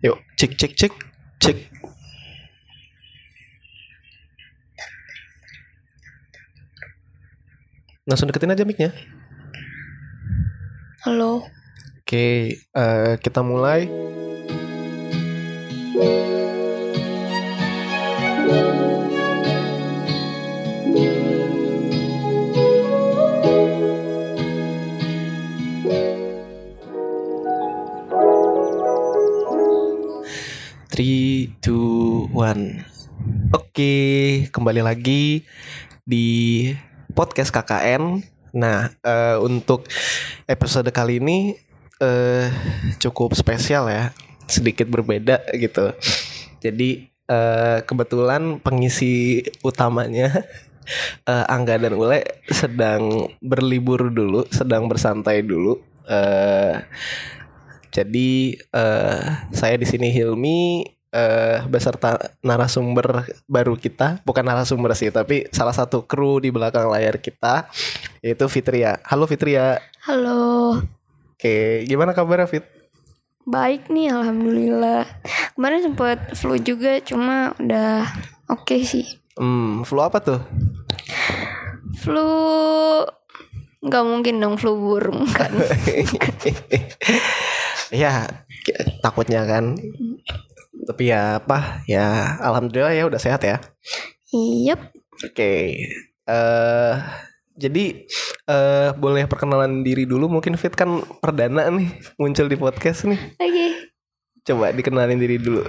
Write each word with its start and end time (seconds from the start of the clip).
Yuk, 0.00 0.16
cek 0.32 0.56
cek 0.56 0.72
cek 0.80 0.92
cek. 1.44 1.56
Langsung 8.08 8.32
deketin 8.32 8.48
aja 8.48 8.64
mic-nya. 8.64 8.96
Halo. 11.04 11.44
Oke, 12.00 12.56
eh, 12.56 13.12
kita 13.20 13.44
mulai. 13.44 13.92
Three, 31.00 31.56
two, 31.64 32.28
one. 32.28 32.84
Oke, 33.56 33.96
kembali 34.52 34.84
lagi 34.84 35.48
di 36.04 36.28
podcast 37.16 37.48
KKN. 37.48 38.20
Nah, 38.52 38.92
eh, 39.00 39.40
untuk 39.40 39.88
episode 40.44 40.92
kali 40.92 41.16
ini 41.16 41.56
eh, 42.04 42.52
cukup 43.00 43.32
spesial 43.32 43.88
ya, 43.88 44.12
sedikit 44.44 44.92
berbeda 44.92 45.40
gitu. 45.56 45.96
Jadi 46.60 47.08
eh, 47.32 47.78
kebetulan 47.80 48.60
pengisi 48.60 49.40
utamanya 49.64 50.44
eh, 51.24 51.44
Angga 51.48 51.80
dan 51.80 51.96
Ule 51.96 52.44
sedang 52.52 53.24
berlibur 53.40 54.12
dulu, 54.12 54.44
sedang 54.52 54.84
bersantai 54.84 55.48
dulu. 55.48 55.80
Eh, 56.04 56.76
jadi 57.90 58.54
eh, 58.54 59.22
saya 59.50 59.74
di 59.74 59.86
sini 59.86 60.14
Hilmi 60.14 60.86
eh, 61.10 61.58
beserta 61.66 62.16
narasumber 62.40 63.26
baru 63.50 63.74
kita, 63.74 64.22
bukan 64.22 64.46
narasumber 64.46 64.94
sih, 64.94 65.10
tapi 65.10 65.50
salah 65.50 65.74
satu 65.74 66.06
kru 66.06 66.38
di 66.38 66.54
belakang 66.54 66.86
layar 66.86 67.18
kita 67.18 67.66
yaitu 68.22 68.46
Fitria. 68.46 69.02
Halo 69.02 69.26
Fitria. 69.26 69.82
Halo. 70.06 70.78
Oke, 71.34 71.82
gimana 71.88 72.14
kabarnya 72.14 72.46
Fit? 72.46 72.64
Baik 73.48 73.90
nih, 73.90 74.14
alhamdulillah. 74.14 75.08
Kemarin 75.58 75.90
sempat 75.90 76.18
flu 76.38 76.54
juga, 76.60 77.02
cuma 77.02 77.56
udah 77.58 78.06
oke 78.46 78.78
sih. 78.86 79.18
Hmm, 79.34 79.82
flu 79.82 79.98
apa 80.04 80.22
tuh? 80.22 80.40
Flu 81.98 82.30
nggak 83.80 84.04
mungkin 84.04 84.36
dong 84.38 84.60
flu 84.60 84.76
burung 84.76 85.24
kan. 85.32 85.48
ya, 87.90 88.26
takutnya 89.04 89.46
kan. 89.46 89.76
Tapi 90.86 91.12
ya 91.12 91.38
apa? 91.42 91.84
Ya, 91.86 92.38
alhamdulillah 92.40 92.94
ya 92.94 93.04
udah 93.06 93.20
sehat 93.20 93.42
ya. 93.44 93.58
Yep. 94.34 94.80
Oke. 95.20 95.52
eh 96.30 96.94
jadi 97.58 98.06
eh 98.46 98.88
boleh 98.94 99.26
perkenalan 99.26 99.82
diri 99.82 100.06
dulu 100.06 100.30
mungkin 100.30 100.54
Fit 100.54 100.72
kan 100.72 101.02
perdana 101.18 101.66
nih 101.68 101.90
muncul 102.16 102.46
di 102.46 102.56
podcast 102.56 103.04
nih. 103.04 103.20
Oke. 103.36 103.66
Coba 104.46 104.72
dikenalin 104.72 105.20
diri 105.20 105.36
dulu. 105.36 105.66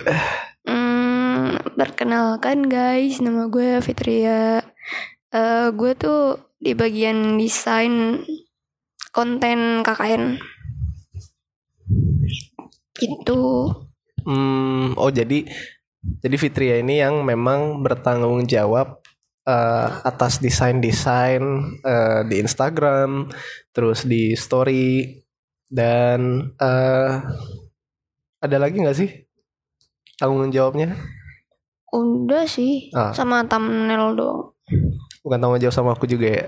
Hmm, 0.64 1.58
perkenalkan 1.76 2.70
guys, 2.70 3.20
nama 3.20 3.50
gue 3.50 3.82
Fitria. 3.84 4.62
Eh, 5.34 5.68
gue 5.74 5.92
tuh 5.98 6.38
di 6.62 6.78
bagian 6.78 7.36
desain 7.42 8.22
konten 9.12 9.84
KKN. 9.84 10.40
Gitu. 13.02 13.42
Hmm, 14.22 14.94
oh 14.96 15.10
jadi 15.10 15.50
jadi 16.22 16.36
Fitria 16.38 16.76
ini 16.78 17.02
yang 17.02 17.26
memang 17.26 17.82
bertanggung 17.82 18.46
jawab 18.46 19.02
eh, 19.46 19.88
atas 20.06 20.38
desain-desain 20.38 21.42
eh, 21.81 22.22
di 22.30 22.36
Instagram, 22.38 23.30
terus 23.74 24.06
di 24.06 24.38
story 24.38 25.18
dan 25.66 26.53
eh 26.62 27.14
ada 28.42 28.58
lagi 28.58 28.78
nggak 28.81 28.98
sih 28.98 29.09
tanggung 30.18 30.54
jawabnya? 30.54 30.94
Udah 31.92 32.46
sih, 32.48 32.88
Ah. 32.94 33.12
sama 33.12 33.44
thumbnail 33.46 34.16
doang. 34.16 34.54
Bukan 35.22 35.38
tanggung 35.38 35.62
jawab 35.62 35.75
sama 35.75 35.92
aku 35.94 36.08
juga 36.09 36.28
ya. 36.34 36.46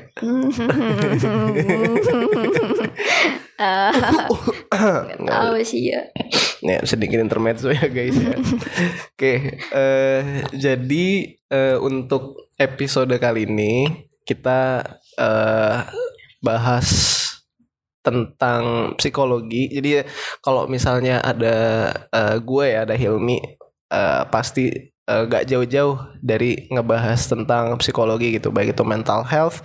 Ah, 3.60 3.92
Nggak 5.22 5.30
tahu 5.30 5.56
sih 5.62 5.94
ya. 5.94 6.02
Ya, 6.64 6.80
sedikit 6.88 7.20
intermezzo 7.20 7.68
ya 7.76 7.92
guys 7.92 8.16
ya. 8.16 8.40
Oke, 9.12 9.60
eh, 9.60 10.22
jadi 10.56 11.08
eh, 11.52 11.76
untuk 11.76 12.48
episode 12.56 13.12
kali 13.20 13.44
ini 13.44 14.08
kita 14.24 14.80
eh, 15.20 15.78
bahas 16.40 16.88
tentang 18.00 18.96
psikologi. 18.96 19.76
Jadi 19.76 20.08
kalau 20.40 20.72
misalnya 20.72 21.20
ada 21.20 21.56
eh, 22.08 22.38
gue 22.40 22.66
ya, 22.72 22.88
ada 22.88 22.96
Hilmi, 22.96 23.44
eh, 23.92 24.24
pasti 24.32 24.72
eh, 24.88 25.24
gak 25.28 25.44
jauh-jauh 25.44 26.16
dari 26.24 26.72
ngebahas 26.72 27.20
tentang 27.28 27.76
psikologi 27.84 28.40
gitu, 28.40 28.56
baik 28.56 28.72
itu 28.72 28.88
mental 28.88 29.28
health 29.28 29.60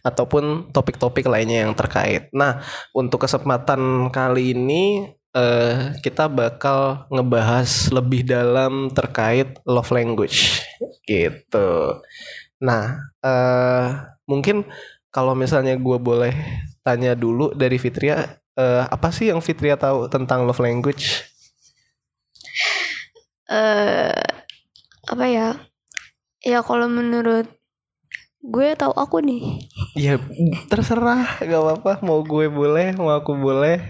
ataupun 0.00 0.72
topik-topik 0.72 1.28
lainnya 1.28 1.68
yang 1.68 1.76
terkait. 1.76 2.32
Nah, 2.32 2.64
untuk 2.96 3.28
kesempatan 3.28 4.08
kali 4.08 4.56
ini 4.56 5.04
eh 5.30 5.94
kita 6.02 6.26
bakal 6.26 7.06
ngebahas 7.06 7.94
lebih 7.94 8.26
dalam 8.26 8.90
terkait 8.90 9.62
love 9.62 9.90
language 9.94 10.66
gitu. 11.06 12.02
Nah, 12.58 12.98
eh 13.22 13.86
mungkin 14.26 14.66
kalau 15.10 15.34
misalnya 15.34 15.74
gue 15.78 15.98
boleh 15.98 16.34
tanya 16.86 17.14
dulu 17.18 17.54
dari 17.54 17.78
Fitria, 17.78 18.38
eh, 18.58 18.84
apa 18.86 19.10
sih 19.14 19.30
yang 19.30 19.42
Fitria 19.42 19.74
tahu 19.78 20.06
tentang 20.10 20.46
love 20.46 20.62
language? 20.62 21.26
Eh, 23.50 24.26
apa 25.10 25.24
ya? 25.26 25.58
Ya 26.46 26.62
kalau 26.62 26.86
menurut 26.86 27.50
gue 28.40 28.68
tahu 28.78 28.94
aku 28.94 29.20
nih. 29.20 29.68
Ya 29.98 30.16
terserah, 30.70 31.42
gak 31.42 31.60
apa-apa. 31.60 31.92
Mau 32.06 32.22
gue 32.22 32.46
boleh, 32.48 32.94
mau 32.96 33.12
aku 33.12 33.36
boleh. 33.36 33.82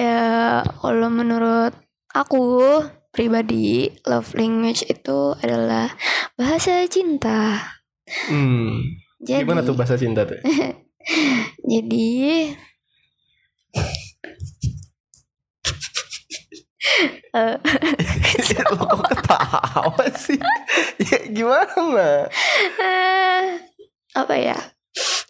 Ya 0.00 0.64
kalau 0.80 1.12
menurut 1.12 1.76
aku 2.16 2.80
pribadi 3.12 3.92
love 4.08 4.32
language 4.32 4.88
itu 4.88 5.36
adalah 5.44 5.92
bahasa 6.40 6.88
cinta. 6.88 7.60
Hmm, 8.32 8.96
Jadi 9.20 9.44
gimana 9.44 9.60
tuh 9.60 9.76
bahasa 9.76 10.00
cinta 10.00 10.24
tuh? 10.24 10.40
Jadi 11.70 12.08
Lo 18.72 18.82
kok 18.88 19.04
ketawa 19.06 20.04
sih? 20.16 20.40
Ya 20.98 21.18
gimana? 21.30 22.26
eh, 22.80 23.44
apa 24.16 24.34
ya? 24.34 24.58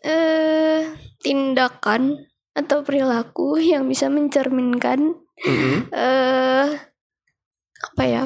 Eh 0.07 0.95
tindakan 1.21 2.30
atau 2.61 2.85
perilaku 2.85 3.57
yang 3.61 3.89
bisa 3.89 4.13
mencerminkan 4.13 5.17
Mm-mm. 5.41 5.89
eh 5.91 6.69
apa 7.81 8.03
ya? 8.05 8.25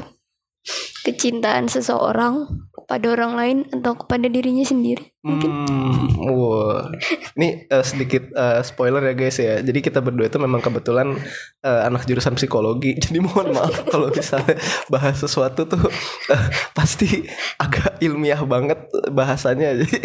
Kecintaan 1.05 1.69
seseorang 1.69 2.49
kepada 2.85 3.07
orang 3.17 3.33
lain 3.37 3.59
atau 3.73 3.97
kepada 3.97 4.29
dirinya 4.29 4.65
sendiri. 4.65 5.13
Mungkin 5.25 5.51
Hmm, 5.65 6.21
wah. 6.37 6.85
Ini 7.33 7.65
eh, 7.65 7.85
sedikit 7.85 8.29
eh, 8.37 8.61
spoiler 8.61 9.01
ya 9.01 9.15
guys 9.17 9.41
ya. 9.41 9.57
Jadi 9.65 9.81
kita 9.81 10.05
berdua 10.05 10.29
itu 10.29 10.37
memang 10.37 10.61
kebetulan 10.61 11.17
eh, 11.65 11.81
anak 11.89 12.05
jurusan 12.05 12.37
psikologi. 12.37 12.97
Jadi 13.05 13.25
mohon 13.25 13.57
maaf 13.57 13.89
kalau 13.89 14.13
misalnya 14.13 14.57
bahas 14.93 15.17
sesuatu 15.17 15.65
tuh 15.65 15.81
eh, 16.29 16.45
pasti 16.77 17.25
agak 17.57 18.05
ilmiah 18.05 18.45
banget 18.45 18.85
bahasanya. 19.09 19.73
Jadi 19.81 19.99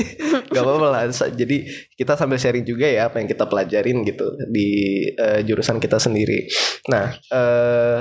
gak 0.56 0.64
apa-apa 0.64 0.88
lah. 0.88 1.04
Jadi 1.12 1.68
kita 2.00 2.16
sambil 2.16 2.40
sharing 2.40 2.64
juga 2.64 2.88
ya 2.88 3.12
apa 3.12 3.20
yang 3.20 3.28
kita 3.28 3.44
pelajarin 3.44 4.08
gitu 4.08 4.40
di 4.48 5.04
eh, 5.12 5.44
jurusan 5.44 5.84
kita 5.84 6.00
sendiri. 6.00 6.48
Nah, 6.88 7.12
eh 7.12 8.00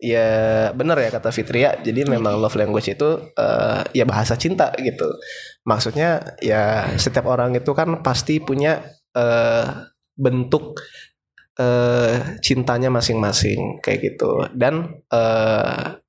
ya 0.00 0.28
benar 0.72 0.96
ya 0.98 1.12
kata 1.12 1.30
Fitria. 1.30 1.76
Jadi 1.78 2.08
memang 2.08 2.40
love 2.40 2.56
language 2.56 2.96
itu 2.96 3.08
eh, 3.36 3.80
ya 3.94 4.04
bahasa 4.08 4.34
cinta 4.34 4.72
gitu. 4.80 5.06
Maksudnya 5.68 6.40
ya 6.40 6.88
setiap 6.96 7.28
orang 7.28 7.54
itu 7.54 7.70
kan 7.76 8.00
pasti 8.00 8.40
punya 8.40 8.80
eh, 9.14 9.64
bentuk 10.16 10.80
eh, 11.60 12.40
cintanya 12.40 12.88
masing-masing 12.88 13.78
kayak 13.84 14.00
gitu. 14.16 14.48
Dan 14.56 15.04
eh, 15.12 16.00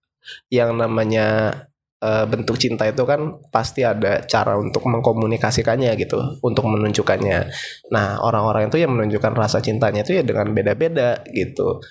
yang 0.54 0.80
namanya 0.80 1.52
eh, 2.00 2.26
bentuk 2.32 2.56
cinta 2.56 2.88
itu 2.88 3.04
kan 3.04 3.44
pasti 3.52 3.84
ada 3.84 4.24
cara 4.24 4.56
untuk 4.56 4.88
mengkomunikasikannya 4.88 5.92
gitu, 6.00 6.40
untuk 6.42 6.66
menunjukkannya. 6.72 7.40
Nah, 7.92 8.24
orang-orang 8.24 8.72
itu 8.72 8.80
yang 8.82 8.96
menunjukkan 8.96 9.34
rasa 9.36 9.60
cintanya 9.60 10.02
itu 10.08 10.16
ya 10.16 10.24
dengan 10.24 10.48
beda-beda 10.56 11.22
gitu. 11.36 11.84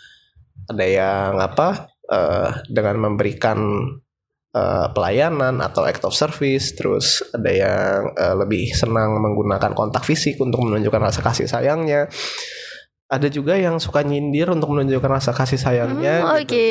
Ada 0.71 0.87
yang 0.87 1.33
apa? 1.43 1.90
Eh, 2.11 2.51
dengan 2.69 2.97
memberikan 3.01 3.59
eh, 4.51 4.87
pelayanan 4.91 5.59
atau 5.59 5.87
act 5.87 6.03
of 6.03 6.13
service 6.13 6.75
terus 6.75 7.23
ada 7.31 7.51
yang 7.51 8.11
eh, 8.13 8.35
lebih 8.37 8.75
senang 8.75 9.17
menggunakan 9.17 9.73
kontak 9.73 10.03
fisik 10.03 10.37
untuk 10.39 10.61
menunjukkan 10.63 11.01
rasa 11.01 11.21
kasih 11.23 11.47
sayangnya 11.47 12.11
ada 13.11 13.27
juga 13.27 13.59
yang 13.59 13.83
suka 13.83 14.07
nyindir 14.07 14.47
untuk 14.55 14.71
menunjukkan 14.71 15.11
rasa 15.11 15.35
kasih 15.35 15.59
sayangnya 15.59 16.23
Hmm, 16.23 16.47
gitu 16.47 16.55
Oke. 16.55 16.67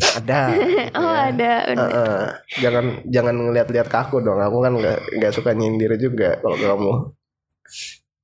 kan. 0.00 0.24
ada 0.24 0.40
oh 0.96 1.04
ya. 1.04 1.22
ada. 1.28 1.52
bener. 1.68 1.88
Heeh. 1.92 2.20
jangan 2.58 2.84
jangan 3.04 3.34
ngeliat-liat 3.36 3.84
ke 3.84 3.96
aku 3.98 4.20
dong 4.20 4.40
aku 4.40 4.58
kan 4.60 4.72
nggak 4.72 4.98
nggak 5.20 5.32
suka 5.32 5.52
nyindir 5.52 5.92
juga 5.96 6.40
kalau 6.40 6.56
kamu 6.56 6.92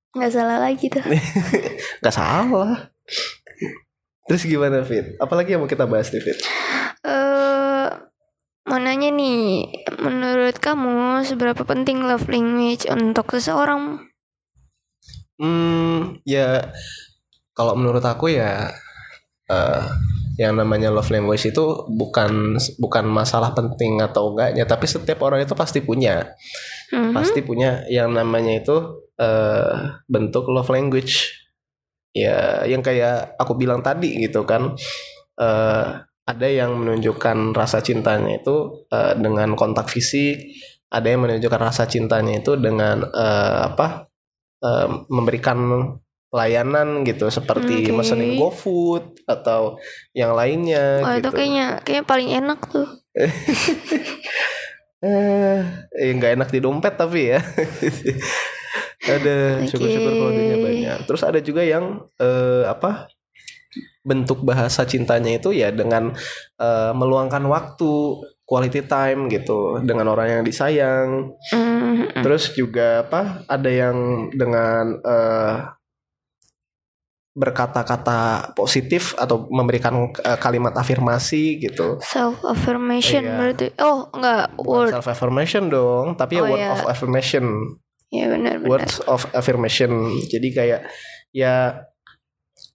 Nggak 0.09 0.33
salah 0.33 0.59
lagi 0.59 0.89
tuh. 0.89 1.05
nggak 2.01 2.15
salah 2.17 2.89
terus 4.29 4.45
gimana 4.45 4.85
Fit 4.85 5.17
apalagi 5.17 5.57
yang 5.57 5.65
mau 5.65 5.71
kita 5.71 5.89
bahas 5.89 6.13
nih 6.13 6.23
Fit 6.23 6.39
Eh, 6.99 7.89
mau 8.67 8.77
nanya 8.77 9.09
nih, 9.09 9.71
menurut 9.97 10.59
kamu 10.59 11.23
seberapa 11.25 11.63
penting 11.63 12.03
love 12.05 12.27
language 12.27 12.85
untuk 12.91 13.33
seseorang? 13.33 14.03
Hmm, 15.39 16.19
ya 16.27 16.67
kalau 17.55 17.79
menurut 17.79 18.03
aku 18.03 18.35
ya 18.35 18.75
eh 19.47 19.85
yang 20.43 20.59
namanya 20.59 20.91
love 20.91 21.09
language 21.11 21.51
itu 21.51 21.65
bukan 21.87 22.59
bukan 22.83 23.05
masalah 23.07 23.55
penting 23.55 24.03
atau 24.03 24.35
enggaknya, 24.35 24.67
tapi 24.67 24.91
setiap 24.91 25.23
orang 25.23 25.47
itu 25.47 25.55
pasti 25.55 25.79
punya, 25.79 26.35
Mhm. 26.91 27.15
pasti 27.15 27.41
punya 27.43 27.87
yang 27.87 28.11
namanya 28.11 28.59
itu 28.59 28.77
eh 29.17 30.03
bentuk 30.11 30.51
love 30.51 30.69
language. 30.69 31.38
Ya, 32.17 32.65
yang 32.65 32.81
kayak 32.83 33.37
aku 33.37 33.55
bilang 33.55 33.85
tadi 33.85 34.17
gitu 34.19 34.43
kan, 34.49 34.75
eh 35.39 35.87
ada 36.29 36.45
yang 36.49 36.77
menunjukkan 36.77 37.57
rasa 37.57 37.81
cintanya 37.81 38.41
itu 38.41 38.85
eh, 38.93 39.15
dengan 39.17 39.57
kontak 39.57 39.89
fisik, 39.89 40.53
ada 40.93 41.09
yang 41.09 41.25
menunjukkan 41.25 41.61
rasa 41.61 41.89
cintanya 41.89 42.41
itu 42.41 42.57
dengan 42.61 43.05
eh, 43.09 43.59
apa? 43.73 44.09
eh, 44.59 44.89
memberikan 45.09 45.59
pelayanan 46.29 47.09
gitu 47.09 47.33
seperti 47.33 47.89
Oke. 47.89 47.93
mesenin 47.97 48.37
GoFood 48.37 49.25
atau 49.25 49.81
yang 50.13 50.37
lainnya 50.37 51.01
Wah 51.01 51.17
gitu. 51.17 51.25
itu 51.25 51.31
kayaknya 51.33 51.67
kayaknya 51.81 52.05
paling 52.05 52.29
enak 52.33 52.61
tuh. 52.69 52.89
Eh, 54.99 55.63
eh, 55.95 56.11
nggak 56.11 56.35
enak 56.35 56.51
di 56.51 56.59
dompet 56.59 56.99
tapi 56.99 57.31
ya. 57.31 57.39
ada 59.05 59.37
syukur-syukur 59.65 60.13
kalau 60.13 60.33
duitnya 60.33 60.59
banyak. 60.59 60.99
Terus 61.05 61.23
ada 61.23 61.39
juga 61.39 61.63
yang 61.63 61.85
eh, 62.17 62.65
apa? 62.65 63.09
Bentuk 64.01 64.41
bahasa 64.41 64.89
cintanya 64.89 65.37
itu 65.37 65.53
ya 65.53 65.69
dengan 65.69 66.13
eh, 66.57 66.93
meluangkan 66.93 67.45
waktu 67.45 67.93
quality 68.49 68.81
time 68.89 69.29
gitu 69.29 69.77
dengan 69.85 70.09
orang 70.09 70.41
yang 70.41 70.43
disayang. 70.43 71.37
Mhm. 71.53 72.25
Terus 72.25 72.57
juga 72.57 73.05
apa? 73.05 73.45
Ada 73.45 73.69
yang 73.71 73.97
dengan 74.33 74.97
eh, 75.05 75.55
berkata-kata 77.39 78.51
positif 78.59 79.15
atau 79.15 79.47
memberikan 79.47 80.11
eh, 80.11 80.39
kalimat 80.41 80.75
afirmasi 80.75 81.63
gitu. 81.63 82.03
Self 82.03 82.43
affirmation 82.43 83.23
Iya. 83.23 83.37
berarti. 83.39 83.67
Oh 83.79 84.11
enggak 84.11 84.59
word. 84.59 84.91
self 84.91 85.07
affirmation 85.07 85.71
dong, 85.71 86.19
tapi 86.19 86.41
ya 86.41 86.43
Oh, 86.43 86.51
word 86.51 86.59
iya. 86.59 86.73
of 86.75 86.83
affirmation. 86.89 87.45
Ya 88.09 88.25
benar 88.33 88.61
benar. 88.61 88.69
Words 88.69 89.05
of 89.05 89.29
affirmation. 89.37 89.91
Jadi 90.29 90.49
kayak 90.53 90.89
ya 91.33 91.85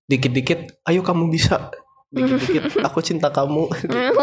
dikit-dikit, 0.05 0.83
ayo 0.85 1.01
kamu 1.01 1.33
bisa. 1.33 1.73
Dikit-dikit, 2.13 2.77
aku 2.87 3.01
cinta 3.01 3.33
kamu. 3.33 3.65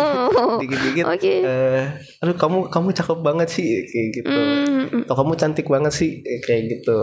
Dikit-dikit, 0.62 1.04
Oke. 1.10 1.34
eh, 1.42 1.84
aduh 2.22 2.36
kamu 2.38 2.70
kamu 2.70 2.88
cakep 2.94 3.18
banget 3.18 3.48
sih 3.50 3.66
kayak 3.90 4.08
gitu. 4.22 4.40
Atau 5.02 5.14
kamu 5.18 5.32
cantik 5.34 5.66
banget 5.66 5.90
sih 5.90 6.22
kayak 6.46 6.78
gitu. 6.78 6.98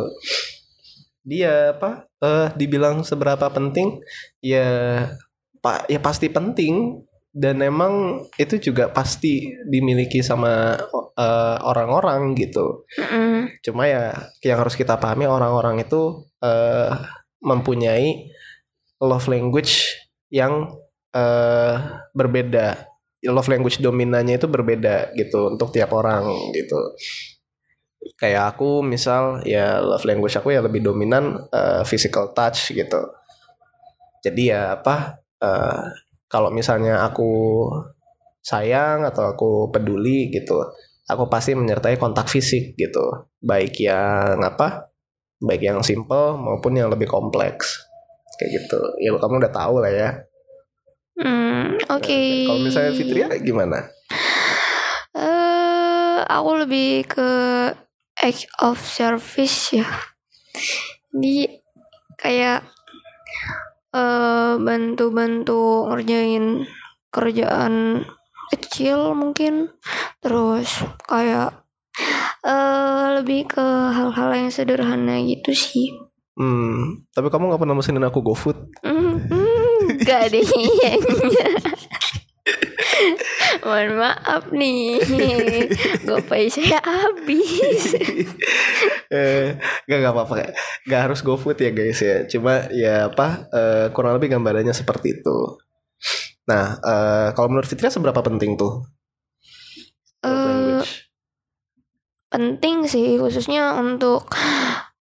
Dia 1.27 1.75
apa? 1.75 2.07
Eh 2.23 2.47
dibilang 2.55 3.03
seberapa 3.03 3.51
penting? 3.51 3.99
Ya 4.39 4.67
pak 5.59 5.91
ya 5.91 5.99
pasti 5.99 6.31
penting 6.31 7.03
dan 7.35 7.61
emang 7.61 8.25
itu 8.39 8.57
juga 8.71 8.89
pasti 8.89 9.51
dimiliki 9.67 10.23
sama 10.25 10.75
eh, 11.17 11.57
orang-orang 11.61 12.33
gitu. 12.39 12.87
mm, 12.97 13.61
Cuma 13.61 13.85
ya 13.85 14.15
yang 14.41 14.57
harus 14.63 14.73
kita 14.73 14.97
pahami 14.97 15.27
orang-orang 15.29 15.83
itu 15.83 16.25
eh, 16.41 16.91
mempunyai 17.43 18.31
love 19.03 19.27
language 19.29 20.01
yang 20.33 20.71
eh, 21.13 21.75
berbeda. 22.15 22.87
Love 23.27 23.49
language 23.49 23.81
dominannya 23.81 24.37
itu 24.39 24.47
berbeda 24.47 25.11
gitu 25.17 25.51
untuk 25.53 25.73
tiap 25.73 25.91
orang 25.93 26.25
gitu. 26.53 26.79
Kayak 28.17 28.55
aku 28.55 28.81
misal 28.85 29.43
ya 29.43 29.81
love 29.83 30.05
language 30.07 30.37
aku 30.37 30.53
ya 30.55 30.61
lebih 30.63 30.81
dominan 30.81 31.49
eh, 31.53 31.83
physical 31.85 32.31
touch 32.33 32.71
gitu. 32.73 33.13
Jadi 34.25 34.49
ya 34.53 34.79
apa 34.79 35.21
eh, 35.41 36.06
kalau 36.27 36.51
misalnya 36.51 37.03
aku 37.07 37.63
sayang 38.43 39.03
atau 39.07 39.31
aku 39.31 39.49
peduli 39.71 40.31
gitu, 40.31 40.59
aku 41.07 41.27
pasti 41.31 41.55
menyertai 41.55 41.95
kontak 41.95 42.27
fisik 42.27 42.75
gitu. 42.75 43.31
Baik 43.39 43.79
yang 43.79 44.39
apa 44.43 44.91
baik 45.37 45.61
yang 45.61 45.79
simple 45.85 46.35
maupun 46.37 46.75
yang 46.75 46.91
lebih 46.91 47.07
kompleks. 47.07 47.87
Kayak 48.37 48.63
gitu. 48.63 48.79
Ya 49.01 49.15
kamu 49.17 49.41
udah 49.41 49.53
tahu 49.53 49.75
lah 49.81 49.91
ya. 49.91 50.09
Mm, 51.17 51.81
Oke. 51.89 52.45
kalau 52.45 52.61
misalnya 52.61 52.93
Fitria 52.93 53.27
gimana? 53.41 53.89
Eh, 55.17 56.17
aku 56.29 56.49
lebih 56.61 57.09
ke 57.09 57.29
act 58.21 58.45
of 58.61 58.77
service 58.77 59.73
ya. 59.73 59.89
Jadi 61.09 61.57
kayak 62.21 62.76
eh 63.97 64.53
bantu-bantu 64.61 65.89
ngerjain 65.89 66.69
kerjaan 67.09 68.05
kecil 68.53 69.17
mungkin 69.17 69.73
terus 70.21 70.85
kayak 71.09 71.65
eh 72.45 73.05
lebih 73.17 73.49
ke 73.49 73.65
hal-hal 73.91 74.29
yang 74.37 74.49
sederhana 74.53 75.17
gitu 75.25 75.51
sih. 75.51 75.89
hmm 76.37 77.09
tapi 77.11 77.27
kamu 77.33 77.49
nggak 77.49 77.61
pernah 77.65 77.75
mesenin 77.75 78.05
aku 78.05 78.21
GoFood 78.21 78.77
Hmm, 78.85 79.17
hmm, 79.25 80.05
Gak 80.05 80.29
deh. 80.29 80.45
Mohon 83.65 83.89
maaf 83.99 84.43
nih. 84.51 84.99
Gopay 86.07 86.49
saya 86.51 86.79
habis. 86.83 87.95
Eh 89.07 89.55
gak 89.87 89.99
gak 90.03 90.13
apa-apa 90.13 90.33
gak 90.87 91.01
harus 91.09 91.19
GoFood 91.23 91.59
ya 91.59 91.71
guys 91.71 91.99
ya. 92.01 92.27
Cuma 92.27 92.67
ya 92.71 93.07
apa 93.11 93.47
eh, 93.51 93.87
kurang 93.95 94.19
lebih 94.19 94.35
gambarannya 94.35 94.75
seperti 94.75 95.21
itu. 95.21 95.37
Nah 96.47 96.79
eh, 96.79 97.27
kalau 97.33 97.47
menurut 97.51 97.67
Fitria 97.67 97.91
seberapa 97.91 98.19
penting 98.19 98.59
tuh? 98.59 98.83
Eh, 100.23 100.31
language. 100.31 101.07
Penting 102.27 102.77
sih 102.91 103.15
khususnya 103.15 103.79
untuk 103.79 104.27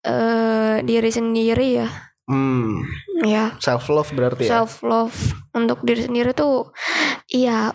eh 0.06 0.86
diri 0.86 1.10
sendiri 1.10 1.68
ya. 1.82 1.90
Hmm. 2.26 2.82
Ya. 3.22 3.54
Self 3.62 3.90
love 3.94 4.10
berarti 4.14 4.50
ya? 4.50 4.62
Self 4.62 4.82
love 4.82 5.14
untuk 5.54 5.86
diri 5.86 6.02
sendiri 6.10 6.34
tuh 6.34 6.74
Iya 7.26 7.74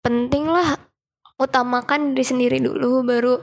penting 0.00 0.48
lah 0.48 0.76
Utamakan 1.40 2.12
diri 2.12 2.20
sendiri 2.20 2.58
dulu 2.60 3.00
baru 3.00 3.40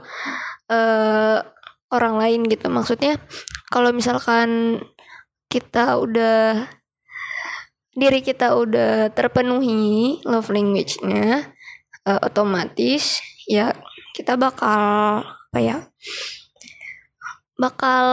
eh 0.70 1.42
orang 1.90 2.14
lain 2.20 2.46
gitu. 2.46 2.70
Maksudnya 2.70 3.18
kalau 3.74 3.90
misalkan 3.90 4.78
kita 5.50 5.98
udah 5.98 6.68
diri 7.98 8.22
kita 8.22 8.54
udah 8.54 9.10
terpenuhi 9.10 10.22
love 10.22 10.46
language-nya 10.54 11.50
eh, 12.06 12.20
otomatis 12.22 13.18
ya 13.50 13.74
kita 14.14 14.38
bakal 14.38 15.24
apa 15.26 15.58
ya 15.58 15.76
bakal 17.58 18.06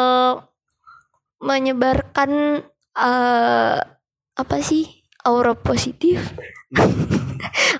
menyebarkan 1.38 2.64
eh, 2.98 3.80
apa 4.36 4.56
sih 4.66 5.06
aura 5.22 5.54
positif 5.54 6.34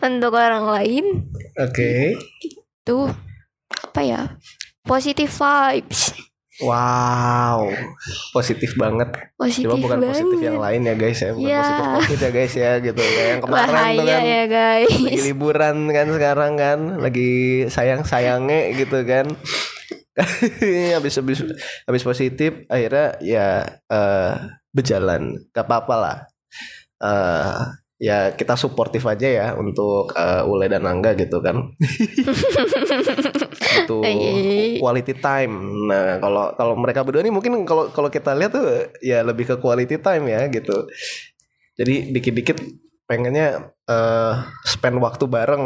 untuk 0.02 0.34
orang 0.36 0.66
lain 0.66 1.06
oke 1.58 1.92
tuh 2.84 3.10
apa 3.70 4.02
ya 4.02 4.22
positive 4.84 5.32
vibes 5.32 6.14
Wow, 6.64 7.68
positif 8.32 8.80
banget. 8.80 9.12
positif 9.36 9.68
Cuma 9.68 9.76
bukan 9.76 10.00
banget 10.00 10.24
positif 10.24 10.40
yang 10.40 10.56
lain 10.64 10.88
ya 10.88 10.96
guys 10.96 11.20
ya, 11.20 11.32
bukan 11.36 11.52
Ya. 11.52 11.60
positif 11.60 11.84
covid 11.92 12.20
ya 12.24 12.30
guys 12.32 12.54
ya 12.56 12.72
gitu. 12.80 13.02
Kayak 13.04 13.28
yang 13.28 13.42
kemarin 13.44 13.60
tuh 13.60 13.76
bahaya 13.76 14.00
kan 14.08 14.24
ya 14.24 14.40
lagi 14.40 14.48
guys 14.48 14.92
liburan 15.28 15.78
kan 15.92 16.08
sekarang 16.16 16.52
kan, 16.56 16.80
lagi 16.96 17.32
sayang 17.68 18.08
sayangnya 18.08 18.72
gitu 18.72 19.04
kan. 19.04 19.28
habis 20.96 21.20
habis 21.20 21.40
habis 21.84 22.04
positif 22.08 22.64
akhirnya 22.72 23.20
ya 23.20 23.48
eh, 23.92 24.34
berjalan, 24.72 25.44
gak 25.52 25.68
apa-apa 25.68 25.96
lah. 26.00 26.18
Eh, 27.04 27.60
ya 27.96 28.36
kita 28.36 28.60
suportif 28.60 29.08
aja 29.08 29.24
ya 29.26 29.48
untuk 29.56 30.12
eh, 30.12 30.44
Ule 30.44 30.68
dan 30.68 30.84
Angga 30.84 31.16
gitu 31.16 31.40
kan. 31.40 31.74
itu 33.76 33.98
Iya. 34.02 34.80
quality 34.80 35.14
time. 35.18 35.54
Nah, 35.88 36.20
kalau 36.20 36.52
kalau 36.56 36.74
mereka 36.76 37.04
berdua 37.04 37.24
ini 37.24 37.32
mungkin 37.32 37.64
kalau 37.64 37.92
kalau 37.92 38.10
kita 38.10 38.36
lihat 38.36 38.52
tuh 38.52 38.68
ya 39.00 39.24
lebih 39.24 39.48
ke 39.48 39.56
quality 39.58 40.00
time 40.00 40.28
ya 40.28 40.48
gitu. 40.48 40.88
Jadi 41.76 42.12
dikit-dikit 42.12 42.58
pengennya 43.06 43.70
eh 43.86 44.34
spend 44.66 44.98
waktu 44.98 45.26
bareng 45.30 45.64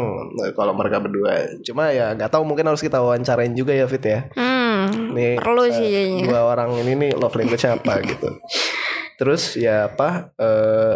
kalau 0.54 0.72
mereka 0.76 1.00
berdua. 1.00 1.50
Cuma 1.64 1.90
ya 1.90 2.12
nggak 2.14 2.30
tahu 2.30 2.44
mungkin 2.44 2.68
harus 2.68 2.82
kita 2.82 3.00
wawancarain 3.00 3.54
juga 3.54 3.72
ya 3.72 3.86
Fit 3.86 4.04
ya. 4.04 4.28
Hmm, 4.34 5.14
Nih, 5.14 5.38
perlu 5.40 5.64
eh, 5.66 5.72
sih 5.72 5.88
kayaknya. 5.88 6.24
Dua 6.28 6.40
orang 6.46 6.70
ini 6.84 6.92
nih 6.94 7.10
love 7.16 7.34
language 7.34 7.64
apa 7.64 8.02
gitu. 8.04 8.28
Terus 9.18 9.54
ya 9.56 9.88
apa 9.92 10.34
eh 10.36 10.94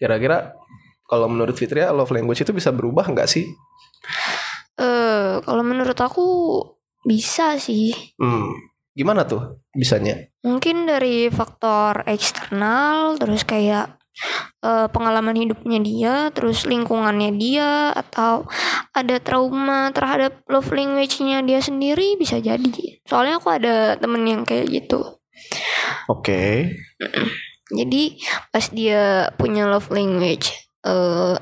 kira-kira 0.00 0.56
kalau 1.04 1.28
menurut 1.28 1.52
Fitria 1.58 1.92
love 1.92 2.08
language 2.14 2.40
itu 2.40 2.56
bisa 2.56 2.72
berubah 2.72 3.12
nggak 3.12 3.28
sih? 3.28 3.44
Eh, 4.80 5.32
kalau 5.44 5.60
menurut 5.60 5.98
aku 6.00 6.24
bisa 7.04 7.60
sih. 7.60 7.92
Hmm, 8.16 8.48
gimana 8.96 9.28
tuh 9.28 9.60
bisanya? 9.76 10.16
Mungkin 10.40 10.88
dari 10.88 11.28
faktor 11.28 12.08
eksternal, 12.08 13.20
terus 13.20 13.44
kayak 13.44 14.00
eh, 14.64 14.88
pengalaman 14.88 15.36
hidupnya 15.36 15.78
dia, 15.84 16.14
terus 16.32 16.64
lingkungannya 16.64 17.36
dia, 17.36 17.92
atau 17.92 18.48
ada 18.96 19.20
trauma 19.20 19.92
terhadap 19.92 20.40
love 20.48 20.72
language-nya 20.72 21.44
dia 21.44 21.60
sendiri 21.60 22.16
bisa 22.16 22.40
jadi. 22.40 23.04
Soalnya 23.04 23.36
aku 23.36 23.52
ada 23.52 24.00
temen 24.00 24.24
yang 24.24 24.42
kayak 24.48 24.70
gitu. 24.70 25.20
Oke. 26.08 26.72
Jadi 27.70 28.18
pas 28.50 28.66
dia 28.74 29.30
punya 29.38 29.70
love 29.70 29.90
language 29.94 30.50
eh 30.80 31.36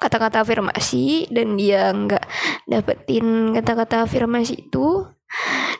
kata-kata 0.00 0.42
afirmasi 0.42 1.28
dan 1.28 1.60
dia 1.60 1.92
nggak 1.92 2.24
dapetin 2.64 3.52
kata-kata 3.52 4.08
afirmasi 4.08 4.68
itu 4.68 5.04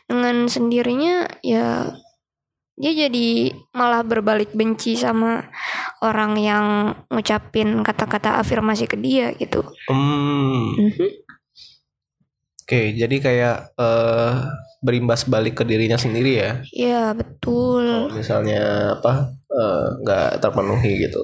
dengan 0.04 0.44
sendirinya 0.44 1.24
ya 1.40 1.96
dia 2.80 2.92
jadi 3.08 3.52
malah 3.76 4.04
berbalik 4.04 4.52
benci 4.56 4.96
sama 4.96 5.48
orang 6.00 6.32
yang 6.40 6.66
ngucapin 7.12 7.84
kata-kata 7.84 8.40
afirmasi 8.40 8.88
ke 8.88 8.96
dia 8.96 9.36
gitu. 9.36 9.60
Hmm. 9.88 10.88
Oke, 12.64 12.96
jadi 12.96 13.16
kayak 13.20 13.56
eh 13.76 14.32
berimbas 14.80 15.28
balik 15.28 15.60
ke 15.60 15.64
dirinya 15.68 16.00
sendiri 16.00 16.32
ya. 16.40 16.50
Ya 16.72 17.02
betul. 17.12 17.84
Kalau 17.84 18.16
misalnya 18.16 18.96
apa 18.96 19.36
eh, 19.50 19.86
nggak 20.02 20.28
terpenuhi 20.42 20.92
gitu. 21.06 21.22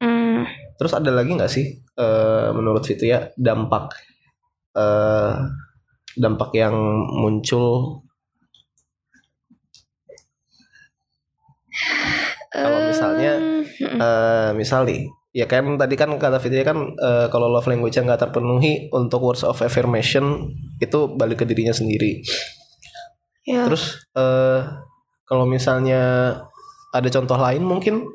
Hmm. 0.00 0.44
Terus 0.76 0.92
ada 0.96 1.10
lagi 1.12 1.36
nggak 1.36 1.52
sih 1.52 1.66
eh 1.96 2.48
menurut 2.52 2.84
Fitria 2.84 3.32
dampak 3.36 3.96
eh 4.76 5.34
dampak 6.16 6.50
yang 6.56 6.76
muncul 7.12 8.00
Kalau 12.56 12.80
misalnya, 12.88 13.32
eh 13.76 14.50
misal 14.56 14.88
nih 14.88 15.04
ya 15.36 15.44
kan 15.44 15.76
tadi 15.76 15.92
kan 16.00 16.08
kata 16.16 16.40
Fitria 16.40 16.64
kan 16.64 16.96
eh, 16.96 17.28
kalau 17.28 17.52
love 17.52 17.68
language 17.68 18.00
nggak 18.00 18.16
terpenuhi 18.28 18.88
untuk 18.96 19.20
words 19.20 19.44
of 19.44 19.60
affirmation 19.60 20.48
itu 20.80 21.12
balik 21.12 21.44
ke 21.44 21.46
dirinya 21.48 21.76
sendiri. 21.76 22.24
ya 23.44 23.68
Terus 23.68 24.00
eh 24.16 24.60
kalau 25.28 25.44
misalnya 25.44 26.32
ada 26.98 27.08
contoh 27.12 27.38
lain 27.38 27.62
mungkin 27.62 28.06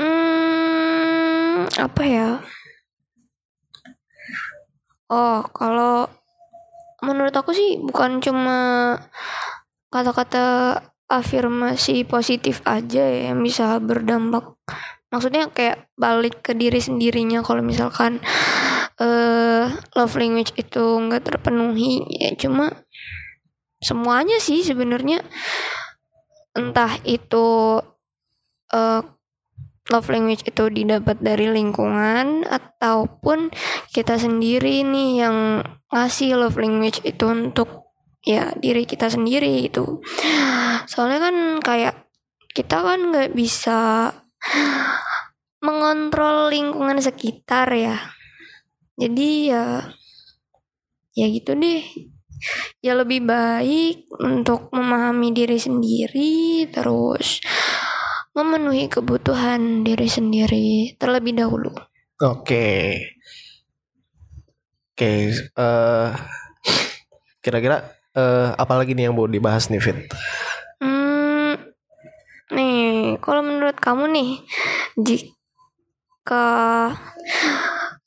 Hmm, 0.00 1.68
apa 1.76 2.02
ya? 2.08 2.28
Oh, 5.12 5.44
kalau 5.52 6.08
menurut 7.04 7.34
aku 7.36 7.52
sih 7.52 7.76
bukan 7.82 8.22
cuma 8.24 8.96
kata-kata 9.92 10.78
afirmasi 11.10 12.06
positif 12.06 12.62
aja 12.64 13.02
ya 13.02 13.34
yang 13.34 13.42
bisa 13.42 13.76
berdampak. 13.82 14.56
Maksudnya 15.10 15.50
kayak 15.50 15.90
balik 15.98 16.40
ke 16.40 16.54
diri 16.54 16.78
sendirinya 16.78 17.42
kalau 17.42 17.60
misalkan 17.60 18.22
eh 19.02 19.64
love 19.96 20.16
language 20.20 20.54
itu 20.60 20.80
nggak 20.80 21.24
terpenuhi 21.24 22.04
ya 22.20 22.36
cuma 22.36 22.68
semuanya 23.80 24.36
sih 24.36 24.60
sebenarnya 24.60 25.24
entah 26.56 26.98
itu 27.06 27.78
eh 28.70 29.02
love 29.90 30.08
language 30.10 30.46
itu 30.46 30.70
didapat 30.70 31.18
dari 31.18 31.50
lingkungan 31.50 32.46
ataupun 32.46 33.50
kita 33.90 34.18
sendiri 34.22 34.86
nih 34.86 35.26
yang 35.26 35.66
ngasih 35.90 36.38
love 36.38 36.54
language 36.54 37.02
itu 37.02 37.26
untuk 37.26 37.90
ya 38.22 38.54
diri 38.54 38.86
kita 38.86 39.10
sendiri 39.10 39.66
itu 39.66 39.98
soalnya 40.86 41.18
kan 41.30 41.36
kayak 41.64 41.94
kita 42.54 42.82
kan 42.82 43.10
nggak 43.10 43.30
bisa 43.34 44.10
mengontrol 45.60 46.48
lingkungan 46.48 46.98
sekitar 46.98 47.68
ya. 47.72 47.96
Jadi 49.00 49.52
ya 49.52 49.84
ya 51.16 51.26
gitu 51.26 51.56
deh 51.56 51.82
ya 52.80 52.96
lebih 52.96 53.24
baik 53.24 54.08
untuk 54.20 54.72
memahami 54.72 55.32
diri 55.32 55.58
sendiri 55.60 56.66
terus 56.72 57.40
memenuhi 58.34 58.86
kebutuhan 58.86 59.82
diri 59.82 60.06
sendiri 60.06 60.94
terlebih 60.96 61.34
dahulu. 61.34 61.74
Oke. 62.20 62.96
Oke, 65.00 65.32
eh 65.32 66.10
kira-kira 67.40 67.80
eh 68.12 68.52
apa 68.52 68.74
lagi 68.76 68.92
nih 68.92 69.08
yang 69.08 69.16
mau 69.16 69.24
dibahas 69.24 69.72
nih 69.72 69.80
Fit? 69.80 69.96
Hmm, 70.76 71.56
nih, 72.52 73.16
kalau 73.24 73.40
menurut 73.40 73.80
kamu 73.80 74.12
nih, 74.12 74.30
jika 75.00 76.48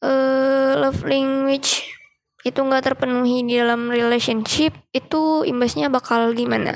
eh, 0.06 0.72
love 0.78 1.02
language 1.02 1.93
itu 2.44 2.60
nggak 2.60 2.94
terpenuhi 2.94 3.48
di 3.48 3.56
dalam 3.56 3.88
relationship, 3.88 4.76
itu 4.92 5.48
imbasnya 5.48 5.88
bakal 5.88 6.36
gimana? 6.36 6.76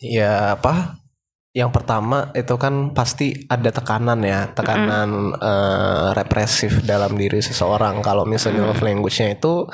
Ya 0.00 0.56
apa? 0.56 0.96
Yang 1.52 1.70
pertama 1.76 2.32
itu 2.32 2.56
kan 2.56 2.96
pasti 2.96 3.44
ada 3.44 3.68
tekanan 3.68 4.24
ya, 4.24 4.48
tekanan 4.56 5.36
eh, 5.36 6.06
represif 6.16 6.80
dalam 6.80 7.12
diri 7.12 7.44
seseorang 7.44 8.00
kalau 8.00 8.24
misalnya 8.24 8.64
love 8.64 8.80
language-nya 8.80 9.36
itu 9.36 9.68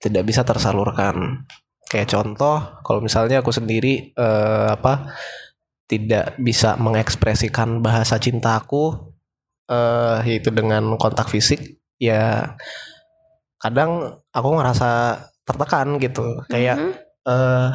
tidak 0.00 0.24
bisa 0.24 0.40
tersalurkan. 0.48 1.44
Kayak 1.92 2.16
contoh, 2.16 2.80
kalau 2.80 3.04
misalnya 3.04 3.44
aku 3.44 3.52
sendiri 3.52 4.16
eh, 4.16 4.68
apa 4.72 5.12
tidak 5.84 6.40
bisa 6.40 6.80
mengekspresikan 6.80 7.84
bahasa 7.84 8.16
cintaku 8.16 9.12
eh 9.70 10.18
yaitu 10.24 10.48
dengan 10.50 10.96
kontak 10.96 11.28
fisik, 11.28 11.84
ya 12.00 12.56
kadang 13.60 13.90
aku 14.32 14.48
ngerasa 14.56 15.20
tertekan 15.44 16.00
gitu. 16.00 16.24
Kayak 16.48 16.76
Mhm. 16.80 16.92
eh 17.20 17.70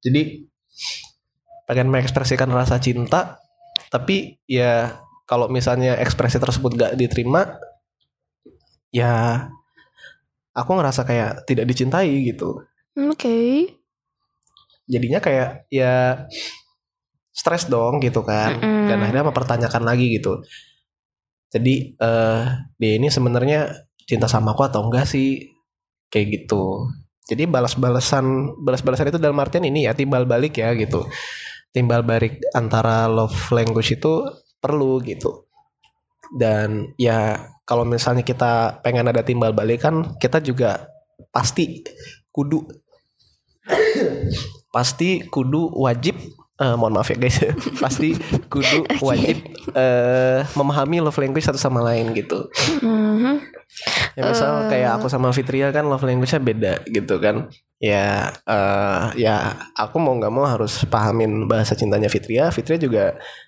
jadi 0.00 0.22
pengen 1.66 1.90
mengekspresikan 1.90 2.46
rasa 2.48 2.78
cinta 2.78 3.42
tapi 3.90 4.38
ya 4.46 4.94
kalau 5.26 5.50
misalnya 5.50 5.98
ekspresi 5.98 6.38
tersebut 6.38 6.78
gak 6.78 6.94
diterima 6.94 7.58
ya 8.94 9.50
aku 10.54 10.70
ngerasa 10.78 11.02
kayak 11.02 11.42
tidak 11.42 11.66
dicintai 11.66 12.06
gitu 12.22 12.62
Oke. 13.10 13.66
jadinya 14.86 15.18
kayak 15.18 15.66
ya 15.68 16.22
stres 17.34 17.66
dong 17.66 17.98
gitu 17.98 18.22
kan 18.22 18.62
Mm-mm. 18.62 18.86
dan 18.88 19.02
akhirnya 19.02 19.26
mempertanyakan 19.26 19.82
lagi 19.82 20.06
gitu 20.22 20.46
jadi 21.50 21.74
eh 21.98 22.42
dia 22.78 22.92
ini 22.94 23.10
sebenarnya 23.10 23.74
cinta 24.06 24.30
sama 24.30 24.54
aku 24.54 24.64
atau 24.64 24.86
enggak 24.86 25.04
sih? 25.04 25.52
Kayak 26.08 26.26
gitu. 26.46 26.88
Jadi 27.26 27.50
balas-balasan 27.50 28.54
balas-balasan 28.62 29.10
itu 29.10 29.18
dalam 29.18 29.36
artian 29.42 29.66
ini 29.66 29.90
ya 29.90 29.92
timbal 29.92 30.24
balik 30.24 30.62
ya 30.62 30.72
gitu. 30.78 31.10
Timbal 31.74 32.06
balik 32.06 32.38
antara 32.54 33.10
love 33.10 33.34
language 33.50 33.98
itu 33.98 34.22
perlu 34.62 35.02
gitu. 35.02 35.50
Dan 36.30 36.94
ya 36.94 37.50
kalau 37.66 37.82
misalnya 37.82 38.22
kita 38.22 38.78
pengen 38.80 39.10
ada 39.10 39.26
timbal 39.26 39.50
balik 39.50 39.82
kan 39.82 40.14
kita 40.22 40.38
juga 40.38 40.86
pasti 41.34 41.82
kudu. 42.30 42.62
Pasti 44.70 45.26
kudu 45.26 45.74
wajib 45.74 46.14
eh, 46.56 46.74
mohon 46.76 46.96
maaf 46.96 47.08
ya 47.12 47.16
guys. 47.20 47.38
Pasti 47.84 48.16
kudu 48.48 48.88
wajib 49.08 49.44
eh, 49.72 50.40
memahami 50.56 51.04
love 51.04 51.18
language 51.20 51.44
satu 51.44 51.60
sama 51.60 51.84
lain 51.84 52.12
gitu. 52.16 52.48
Mhm. 52.82 53.56
ya 54.16 54.24
misal 54.32 54.64
Eh. 54.64 54.72
kayak 54.72 54.90
aku 54.96 55.12
sama 55.12 55.28
Fitria 55.36 55.68
kan 55.68 55.84
love 55.84 56.00
language-nya 56.06 56.40
beda 56.40 56.72
gitu 56.88 57.20
kan. 57.20 57.52
Ya 57.76 58.32
eh, 58.48 59.02
ya 59.20 59.52
aku 59.76 60.00
mau 60.00 60.16
nggak 60.16 60.32
mau 60.32 60.48
harus 60.48 60.80
pahamin 60.88 61.44
bahasa 61.44 61.76
cintanya 61.76 62.08
Fitria. 62.08 62.48
Fitria 62.48 62.80
juga 62.80 63.04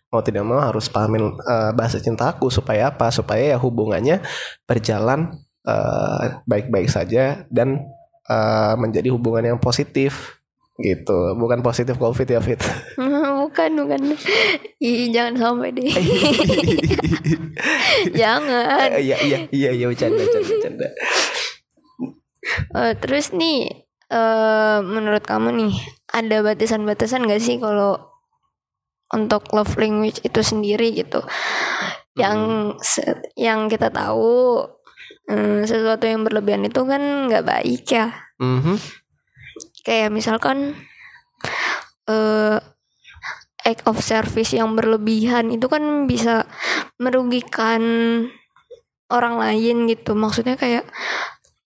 mau 0.08 0.24
tidak 0.24 0.44
mau 0.44 0.56
harus 0.60 0.88
pahamin 0.88 1.36
uh, 1.36 1.72
bahasa 1.76 2.00
cinta 2.00 2.32
aku 2.32 2.48
supaya 2.48 2.88
apa? 2.88 3.12
Supaya 3.12 3.56
ya 3.56 3.58
hubungannya 3.60 4.24
berjalan 4.64 5.36
uh, 5.68 6.40
baik-baik 6.48 6.88
saja 6.88 7.44
dan 7.52 7.84
uh, 8.28 8.74
menjadi 8.80 9.12
hubungan 9.12 9.44
yang 9.54 9.58
positif 9.60 10.37
gitu. 10.78 11.34
Bukan 11.34 11.60
positif 11.60 11.98
covid 11.98 12.24
ya 12.24 12.40
fit? 12.40 12.62
Bukan 13.38 13.70
bukan. 13.74 14.14
Ih, 14.78 15.10
jangan 15.10 15.34
sampai 15.34 15.72
deh. 15.74 15.88
Jangan. 18.14 18.88
Iya 18.94 19.16
iya 19.24 19.38
iya 19.50 19.70
iya 19.72 19.86
bercanda 19.88 20.22
bercanda 20.22 20.46
bercanda. 20.46 20.88
Uh, 22.72 22.92
terus 22.96 23.34
nih 23.34 23.88
uh, 24.08 24.80
menurut 24.80 25.24
kamu 25.24 25.48
nih 25.56 25.74
ada 26.08 26.40
batasan-batasan 26.40 27.26
gak 27.26 27.42
sih 27.42 27.58
kalau 27.58 27.98
untuk 29.10 29.48
love 29.52 29.74
language 29.80 30.20
itu 30.22 30.40
sendiri 30.40 30.92
gitu? 30.94 31.24
Yang 32.14 32.38
se- 32.82 33.24
yang 33.34 33.66
kita 33.66 33.88
tahu 33.88 34.62
eh, 35.28 35.62
sesuatu 35.64 36.04
yang 36.04 36.24
berlebihan 36.24 36.66
itu 36.66 36.82
kan 36.84 37.28
nggak 37.30 37.46
baik 37.46 37.84
ya. 37.88 38.12
Mhm. 38.38 38.76
Kayak 39.88 40.12
misalkan 40.12 40.76
eh 42.04 42.60
act 43.64 43.84
of 43.88 44.04
service 44.04 44.52
yang 44.52 44.76
berlebihan 44.76 45.48
itu 45.48 45.64
kan 45.64 46.04
bisa 46.04 46.44
merugikan 47.00 47.80
orang 49.08 49.40
lain 49.40 49.88
gitu 49.88 50.12
maksudnya 50.12 50.60
kayak 50.60 50.84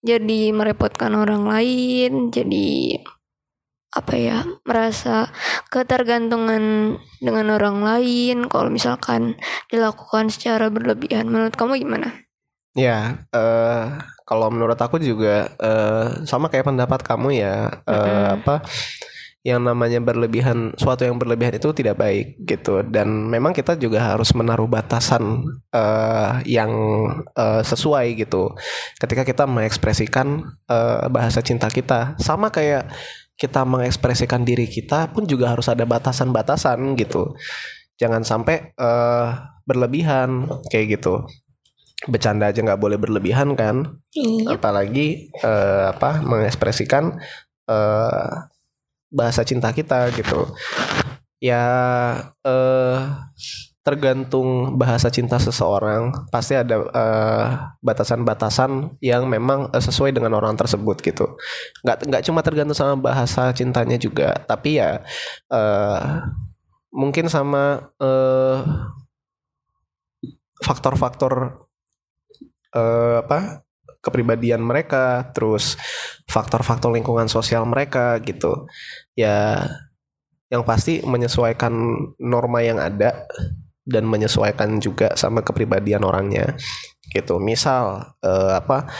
jadi 0.07 0.55
merepotkan 0.55 1.19
orang 1.19 1.51
lain 1.51 2.31
jadi 2.31 3.03
apa 3.93 4.15
ya 4.17 4.39
merasa 4.65 5.29
ketergantungan 5.69 6.97
dengan 7.21 7.47
orang 7.53 7.85
lain 7.85 8.49
kalau 8.49 8.73
misalkan 8.73 9.37
dilakukan 9.69 10.33
secara 10.33 10.73
berlebihan 10.73 11.29
menurut 11.29 11.53
kamu 11.53 11.85
gimana? 11.85 12.25
Ya, 12.73 13.29
eh 13.37 14.01
kalau 14.25 14.49
menurut 14.51 14.79
aku 14.79 14.99
juga 15.03 15.51
eh 15.59 16.07
sama 16.27 16.49
kayak 16.49 16.69
pendapat 16.71 17.01
kamu 17.03 17.29
ya, 17.43 17.71
Mm-mm. 17.87 18.43
apa 18.43 18.63
yang 19.43 19.67
namanya 19.67 19.99
berlebihan, 19.99 20.71
suatu 20.79 21.03
yang 21.03 21.19
berlebihan 21.19 21.59
itu 21.59 21.75
tidak 21.75 21.99
baik 21.99 22.39
gitu. 22.47 22.87
Dan 22.87 23.27
memang 23.27 23.51
kita 23.51 23.75
juga 23.75 24.15
harus 24.15 24.31
menaruh 24.39 24.71
batasan 24.71 25.43
eh 25.75 26.31
yang 26.47 26.71
eh, 27.35 27.63
sesuai 27.67 28.07
gitu. 28.23 28.55
Ketika 29.03 29.27
kita 29.27 29.45
mengekspresikan 29.51 30.47
eh, 30.71 31.05
bahasa 31.11 31.43
cinta 31.43 31.67
kita, 31.67 32.15
sama 32.23 32.55
kayak 32.55 32.87
kita 33.35 33.67
mengekspresikan 33.67 34.47
diri 34.47 34.71
kita 34.71 35.11
pun 35.11 35.27
juga 35.27 35.51
harus 35.51 35.67
ada 35.67 35.83
batasan-batasan 35.83 36.95
gitu. 36.95 37.35
Jangan 37.99 38.23
sampai 38.23 38.71
eh 38.79 39.29
berlebihan 39.63 40.51
kayak 40.71 40.99
gitu 40.99 41.23
bercanda 42.09 42.51
aja 42.51 42.61
nggak 42.63 42.81
boleh 42.83 42.99
berlebihan 42.99 43.55
kan? 43.55 43.99
Iya. 44.13 44.59
apalagi 44.59 45.33
eh, 45.41 45.85
apa 45.95 46.21
mengekspresikan 46.23 47.17
eh, 47.71 48.31
bahasa 49.13 49.45
cinta 49.45 49.71
kita 49.71 50.11
gitu. 50.17 50.51
Ya 51.43 51.65
eh 52.43 52.99
tergantung 53.83 54.79
bahasa 54.79 55.11
cinta 55.11 55.43
seseorang 55.43 56.15
pasti 56.31 56.55
ada 56.55 56.87
batasan-batasan 57.83 58.95
yang 59.03 59.27
memang 59.27 59.71
eh, 59.75 59.83
sesuai 59.83 60.15
dengan 60.15 60.39
orang 60.39 60.55
tersebut 60.55 61.03
gitu. 61.03 61.35
Nggak 61.83 62.07
nggak 62.07 62.23
cuma 62.31 62.41
tergantung 62.47 62.79
sama 62.79 62.95
bahasa 62.99 63.51
cintanya 63.55 63.99
juga 63.99 64.39
tapi 64.47 64.79
ya 64.79 65.03
eh, 65.51 66.01
mungkin 66.95 67.27
sama 67.27 67.91
eh, 67.99 68.59
faktor-faktor 70.63 71.62
eh, 72.75 73.17
apa 73.23 73.63
kepribadian 74.03 74.61
mereka, 74.61 75.31
terus 75.31 75.79
faktor-faktor 76.27 76.91
lingkungan 76.91 77.31
sosial 77.31 77.63
mereka 77.65 78.19
gitu. 78.25 78.67
Ya 79.15 79.63
yang 80.53 80.69
pasti 80.69 81.01
menyesuaikan 81.01 81.73
norma 82.21 82.61
yang 82.61 82.77
ada 82.77 83.25
dan 83.89 84.05
menyesuaikan 84.05 84.79
juga 84.83 85.17
sama 85.17 85.41
kepribadian 85.41 86.05
orangnya 86.05 86.59
gitu. 87.15 87.41
Misal 87.41 88.15
eh, 88.21 88.53
apa 88.59 88.91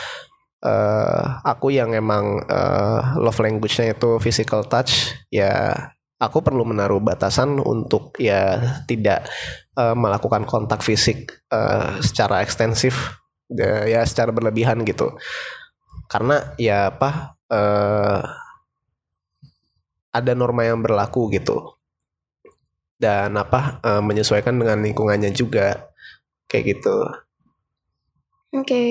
eh, 0.65 1.25
aku 1.45 1.75
yang 1.75 1.93
emang 1.93 2.41
eh, 2.47 3.01
love 3.21 3.43
language-nya 3.43 3.93
itu 3.99 4.17
physical 4.23 4.65
touch, 4.71 5.13
ya 5.29 5.75
aku 6.23 6.39
perlu 6.41 6.63
menaruh 6.63 7.03
batasan 7.03 7.59
untuk 7.59 8.15
ya 8.23 8.59
tidak 8.87 9.27
eh, 9.75 9.97
melakukan 9.99 10.47
kontak 10.47 10.81
fisik 10.81 11.43
eh, 11.51 12.01
secara 12.01 12.41
ekstensif 12.41 13.22
ya 13.57 13.87
ya 13.89 14.01
secara 14.09 14.33
berlebihan 14.33 14.83
gitu 14.89 15.15
karena 16.09 16.53
ya 16.61 16.93
apa 16.93 17.37
eh, 17.49 18.21
ada 20.13 20.33
norma 20.37 20.69
yang 20.69 20.85
berlaku 20.85 21.33
gitu 21.33 21.77
dan 23.01 23.35
apa 23.35 23.81
eh, 23.83 24.03
menyesuaikan 24.05 24.57
dengan 24.57 24.81
lingkungannya 24.85 25.33
juga 25.33 25.91
kayak 26.49 26.65
gitu 26.79 26.97
Oke. 28.53 28.85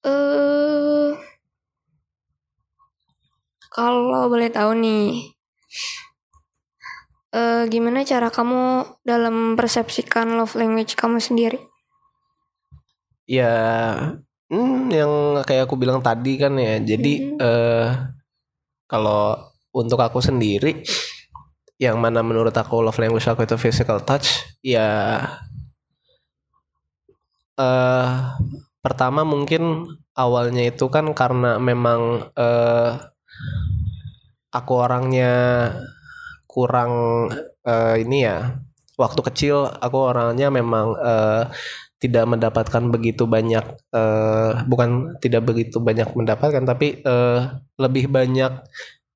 Eh 0.00 1.12
kalau 3.68 4.32
boleh 4.32 4.48
tahu 4.48 4.72
nih 4.80 5.36
eh 7.36 7.68
gimana 7.68 8.00
cara 8.08 8.32
kamu 8.32 8.60
dalam 9.04 9.60
persepsikan 9.60 10.40
love 10.40 10.56
language 10.56 10.96
kamu 10.96 11.20
sendiri? 11.20 11.60
Ya 13.26 13.52
hmm, 14.50 14.90
yang 14.90 15.12
kayak 15.46 15.66
aku 15.66 15.76
bilang 15.78 16.00
tadi 16.02 16.38
kan 16.38 16.54
ya 16.58 16.78
jadi 16.82 17.12
Mhm. 17.34 17.38
eh 17.42 17.88
kalau 18.86 19.34
untuk 19.74 19.98
aku 20.00 20.18
sendiri 20.22 20.82
yang 21.76 22.00
mana 22.00 22.24
menurut 22.24 22.54
aku 22.56 22.80
love 22.80 22.96
language 23.00 23.28
aku 23.28 23.44
itu 23.44 23.56
physical 23.60 24.00
touch 24.00 24.46
ya 24.64 25.20
eh 27.56 28.08
pertama 28.84 29.20
mungkin 29.26 29.62
awalnya 30.16 30.62
itu 30.70 30.86
kan 30.94 31.06
karena 31.16 31.50
memang 31.68 32.00
eh 32.36 32.90
aku 34.52 34.72
orangnya 34.84 35.32
kurang 36.48 36.92
eh, 37.66 37.94
ini 38.02 38.18
ya 38.24 38.56
waktu 38.96 39.20
kecil 39.28 39.68
aku 39.68 39.98
orangnya 40.10 40.48
memang 40.48 40.86
eh, 40.96 41.42
tidak 41.96 42.24
mendapatkan 42.28 42.82
begitu 42.92 43.24
banyak 43.24 43.64
eh 43.92 44.52
bukan 44.68 45.16
tidak 45.24 45.48
begitu 45.48 45.80
banyak 45.80 46.12
mendapatkan 46.12 46.62
tapi 46.64 47.00
eh 47.00 47.40
lebih 47.80 48.12
banyak 48.12 48.52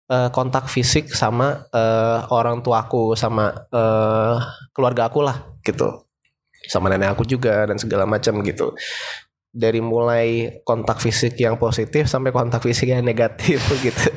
eh, 0.08 0.28
kontak 0.32 0.66
fisik 0.72 1.12
sama 1.12 1.68
eh, 1.68 2.18
orang 2.32 2.64
tuaku 2.64 3.12
sama 3.14 3.52
eh, 3.68 4.36
keluarga 4.72 5.12
aku 5.12 5.20
lah 5.24 5.36
gitu. 5.60 6.08
Sama 6.68 6.92
nenek 6.92 7.16
aku 7.16 7.24
juga 7.24 7.64
dan 7.68 7.76
segala 7.80 8.04
macam 8.04 8.40
gitu. 8.44 8.72
Dari 9.50 9.82
mulai 9.82 10.62
kontak 10.62 11.02
fisik 11.02 11.34
yang 11.40 11.58
positif 11.58 12.06
sampai 12.06 12.30
kontak 12.30 12.62
fisik 12.62 12.94
yang 12.94 13.02
negatif 13.02 13.58
gitu 13.84 14.08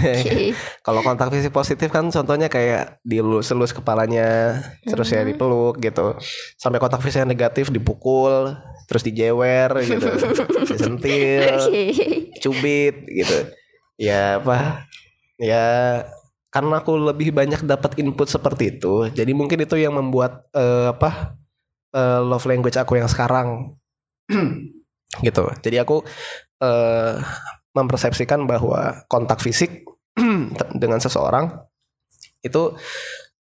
Kalau 0.86 1.00
kontak 1.00 1.28
fisik 1.30 1.50
positif 1.50 1.88
kan 1.88 2.08
contohnya 2.08 2.46
kayak 2.46 2.98
dilus-elus 3.02 3.70
kepalanya 3.70 4.58
terus 4.82 5.10
ya 5.10 5.22
Mhm. 5.22 5.28
dipeluk 5.32 5.74
gitu. 5.78 6.16
Sampai 6.56 6.78
kontak 6.78 7.00
fisik 7.00 7.22
yang 7.22 7.30
negatif 7.30 7.68
dipukul 7.68 8.56
terus 8.86 9.02
dijewer 9.02 9.70
gitu. 9.82 10.08
Disentil 10.70 11.60
cubit 12.38 12.96
gitu. 13.06 13.38
Ya 13.96 14.40
apa? 14.40 14.88
Ya 15.36 15.64
karena 16.50 16.82
aku 16.82 16.98
lebih 16.98 17.30
banyak 17.30 17.62
dapat 17.62 17.94
input 18.02 18.26
seperti 18.26 18.74
itu 18.74 19.06
jadi 19.06 19.30
mungkin 19.30 19.62
itu 19.62 19.78
yang 19.78 19.94
membuat 19.94 20.50
eh, 20.50 20.90
apa 20.90 21.38
eh, 21.94 22.20
love 22.20 22.42
language 22.44 22.74
aku 22.74 22.98
yang 22.98 23.06
sekarang. 23.06 23.78
Gitu. 25.26 25.42
Jadi 25.62 25.76
aku 25.78 26.06
eh, 26.62 27.14
mempersepsikan 27.76 28.44
bahwa 28.48 29.04
kontak 29.06 29.38
fisik 29.40 29.86
dengan 30.82 30.98
seseorang 30.98 31.50
itu 32.42 32.74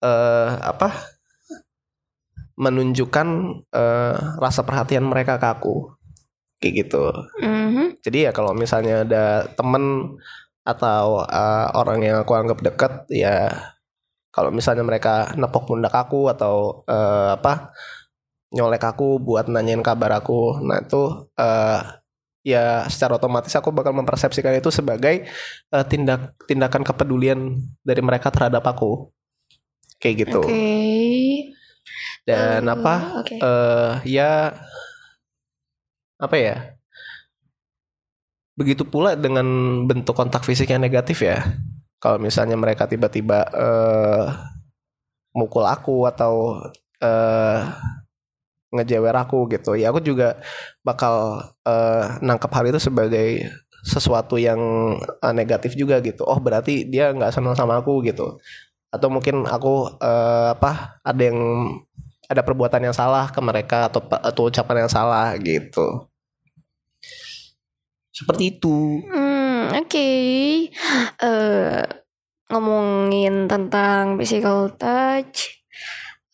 eh, 0.03 0.51
apa 0.59 0.91
menunjukkan 2.59 3.29
eh, 3.71 4.17
rasa 4.43 4.67
perhatian 4.67 5.07
mereka 5.07 5.39
ke 5.39 5.47
aku 5.47 5.95
kayak 6.59 6.75
gitu 6.87 7.05
Mhm. 7.39 8.03
jadi 8.03 8.19
ya 8.29 8.33
kalau 8.35 8.51
misalnya 8.53 9.07
ada 9.07 9.47
temen 9.55 10.19
atau 10.69 11.25
uh, 11.25 11.67
orang 11.73 12.05
yang 12.05 12.17
aku 12.21 12.37
anggap 12.37 12.61
dekat 12.61 12.93
ya 13.09 13.49
kalau 14.29 14.53
misalnya 14.53 14.85
mereka 14.85 15.33
nepok 15.41 15.65
pundak 15.65 15.97
aku 15.97 16.29
atau 16.29 16.85
uh, 16.85 17.41
apa 17.41 17.73
nyolek 18.53 18.85
aku 18.85 19.17
buat 19.17 19.49
nanyain 19.49 19.81
kabar 19.81 20.21
aku 20.21 20.61
nah 20.61 20.85
itu 20.85 21.25
uh, 21.41 21.81
ya 22.49 22.89
secara 22.89 23.21
otomatis 23.21 23.53
aku 23.53 23.69
bakal 23.69 23.93
mempersepsikan 23.93 24.57
itu 24.57 24.73
sebagai 24.73 25.29
uh, 25.69 25.85
tindak 25.85 26.33
tindakan 26.49 26.81
kepedulian 26.81 27.61
dari 27.85 28.01
mereka 28.01 28.33
terhadap 28.33 28.65
aku 28.65 29.13
kayak 30.01 30.25
gitu 30.25 30.41
Oke. 30.41 30.65
dan 32.25 32.65
Eh, 32.65 32.73
apa 32.73 32.95
oke. 33.21 33.35
eh 33.37 33.93
ya 34.09 34.57
apa 36.17 36.37
ya 36.41 36.57
begitu 38.59 38.83
pula 38.89 39.15
dengan 39.15 39.47
bentuk 39.87 40.17
kontak 40.17 40.43
fisik 40.43 40.73
yang 40.73 40.83
negatif 40.83 41.23
ya 41.23 41.45
kalau 42.03 42.19
misalnya 42.19 42.57
mereka 42.59 42.89
tiba-tiba 42.89 43.45
eh 43.55 44.25
mukul 45.37 45.69
aku 45.69 46.09
atau 46.11 46.59
eh 46.99 47.61
ngejewer 48.75 49.15
aku 49.17 49.49
gitu. 49.53 49.75
Ya 49.79 49.91
aku 49.93 50.01
juga 50.05 50.41
bakal 50.85 51.45
eh 51.65 52.05
nangkap 52.21 52.53
hal 52.53 52.69
itu 52.69 52.81
sebagai 52.83 53.49
sesuatu 53.87 54.37
yang 54.37 54.61
eh, 55.01 55.35
negatif 55.35 55.75
juga 55.79 56.01
gitu. 56.05 56.25
Oh 56.27 56.39
berarti 56.43 56.85
dia 56.89 57.13
nggak 57.15 57.33
senang 57.35 57.57
sama 57.57 57.81
aku 57.81 58.05
gitu. 58.05 58.37
Atau 58.93 59.09
mungkin 59.13 59.45
aku 59.49 59.99
eh, 60.01 60.49
apa 60.55 61.01
ada 61.05 61.23
yang 61.23 61.39
ada 62.29 62.45
perbuatan 62.45 62.85
yang 62.85 62.97
salah 62.97 63.33
ke 63.33 63.41
mereka 63.41 63.89
atau 63.89 64.05
atau 64.05 64.43
ucapan 64.53 64.85
yang 64.85 64.93
salah 64.93 65.33
gitu. 65.41 66.09
Seperti 68.13 68.59
itu. 68.59 69.01
Hmm, 69.07 69.73
oke. 69.79 70.11
Eh, 71.23 71.83
ngomongin 72.51 73.47
tentang 73.47 74.19
physical 74.19 74.75
touch, 74.75 75.63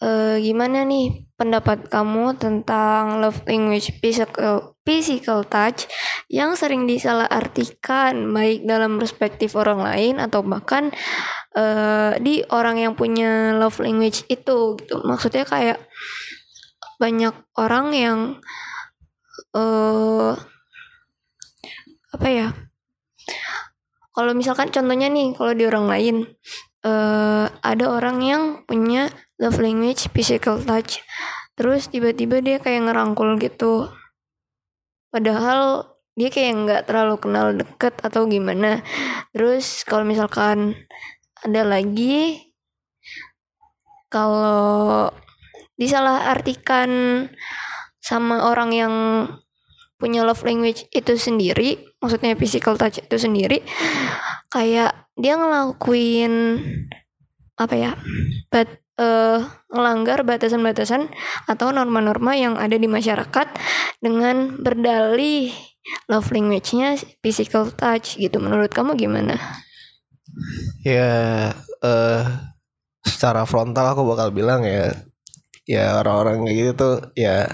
eh, 0.01 0.41
gimana 0.41 0.87
nih 0.87 1.29
pendapat 1.35 1.91
kamu 1.91 2.39
tentang 2.39 3.19
love 3.19 3.43
language 3.51 3.91
physical 3.99 4.79
physical 4.87 5.43
touch 5.43 5.91
yang 6.31 6.55
sering 6.55 6.87
disalahartikan 6.87 8.31
baik 8.31 8.63
dalam 8.63 9.03
perspektif 9.03 9.59
orang 9.59 9.83
lain 9.83 10.15
atau 10.23 10.47
bahkan 10.47 10.95
eh, 11.59 12.15
di 12.23 12.47
orang 12.55 12.79
yang 12.79 12.93
punya 12.95 13.57
love 13.59 13.83
language 13.83 14.23
itu 14.31 14.79
gitu. 14.79 14.97
Maksudnya 15.03 15.43
kayak 15.43 15.83
banyak 17.03 17.35
orang 17.59 17.87
yang 17.91 18.19
eh 19.55 20.33
apa 22.15 22.29
ya? 22.31 22.49
Kalau 24.15 24.31
misalkan 24.31 24.71
contohnya 24.71 25.11
nih, 25.11 25.35
kalau 25.35 25.53
di 25.59 25.67
orang 25.67 25.91
lain 25.91 26.17
eh 26.87 27.47
ada 27.51 27.85
orang 27.91 28.23
yang 28.23 28.43
punya 28.69 29.11
love 29.41 29.59
language 29.59 30.07
physical 30.15 30.63
touch, 30.63 31.03
terus 31.59 31.91
tiba-tiba 31.91 32.39
dia 32.41 32.57
kayak 32.63 32.91
ngerangkul 32.91 33.39
gitu, 33.43 33.91
padahal 35.11 35.95
dia 36.15 36.31
kayak 36.31 36.53
nggak 36.63 36.83
terlalu 36.87 37.19
kenal 37.19 37.51
deket 37.51 37.99
atau 38.07 38.31
gimana. 38.31 38.87
Terus 39.35 39.83
kalau 39.83 40.07
misalkan 40.07 40.79
ada 41.43 41.67
lagi 41.67 42.39
kalau 44.07 45.11
disalahartikan 45.75 46.91
sama 47.99 48.47
orang 48.47 48.71
yang 48.71 48.95
punya 49.99 50.23
love 50.23 50.47
language 50.47 50.87
itu 50.95 51.19
sendiri, 51.19 51.83
maksudnya 51.99 52.39
physical 52.39 52.79
touch 52.79 53.03
itu 53.03 53.17
sendiri, 53.19 53.67
kayak 54.55 54.95
dia 55.19 55.35
ngelakuin 55.35 56.63
apa 57.59 57.75
ya, 57.75 57.93
bat, 58.51 58.84
eh, 58.99 59.39
ngelanggar 59.71 60.23
batasan-batasan 60.27 61.11
atau 61.51 61.71
norma-norma 61.75 62.35
yang 62.39 62.59
ada 62.59 62.75
di 62.79 62.87
masyarakat 62.87 63.49
dengan 64.03 64.61
berdalih 64.61 65.51
love 66.09 66.33
language-nya 66.33 66.97
physical 67.21 67.69
touch 67.73 68.17
gitu. 68.17 68.41
Menurut 68.41 68.73
kamu 68.73 68.97
gimana? 68.97 69.37
ya 70.83 71.53
eh 71.85 72.25
secara 73.05 73.45
frontal 73.45 73.95
aku 73.95 74.03
bakal 74.09 74.35
bilang 74.35 74.65
ya 74.65 74.91
ya 75.65 76.01
orang-orang 76.01 76.45
kayak 76.45 76.57
gitu 76.57 76.73
tuh 76.77 76.97
ya 77.17 77.47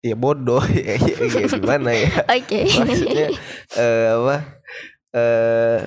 ya 0.00 0.14
bodoh 0.14 0.62
ya, 0.76 0.96
ya, 0.96 1.14
ya 1.26 1.46
gimana 1.48 1.90
ya 1.92 2.10
Oke. 2.38 2.60
maksudnya 2.70 3.28
eh, 3.76 4.06
apa 4.14 4.36
eh 5.16 5.78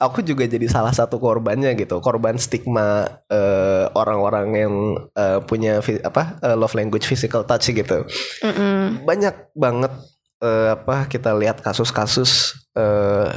aku 0.00 0.24
juga 0.24 0.48
jadi 0.48 0.64
salah 0.64 0.96
satu 0.96 1.20
korbannya 1.20 1.76
gitu 1.76 2.00
korban 2.00 2.40
stigma 2.40 3.04
eh, 3.28 3.84
orang-orang 3.92 4.48
yang 4.56 4.74
eh, 5.12 5.38
punya 5.44 5.84
apa 6.00 6.40
eh, 6.40 6.56
love 6.56 6.72
language 6.72 7.04
physical 7.04 7.44
touch 7.44 7.68
gitu 7.68 8.08
Mm-mm. 8.40 9.04
banyak 9.04 9.52
banget 9.52 9.92
eh, 10.40 10.72
apa 10.72 11.04
kita 11.04 11.36
lihat 11.36 11.60
kasus-kasus 11.60 12.56
eh, 12.72 13.28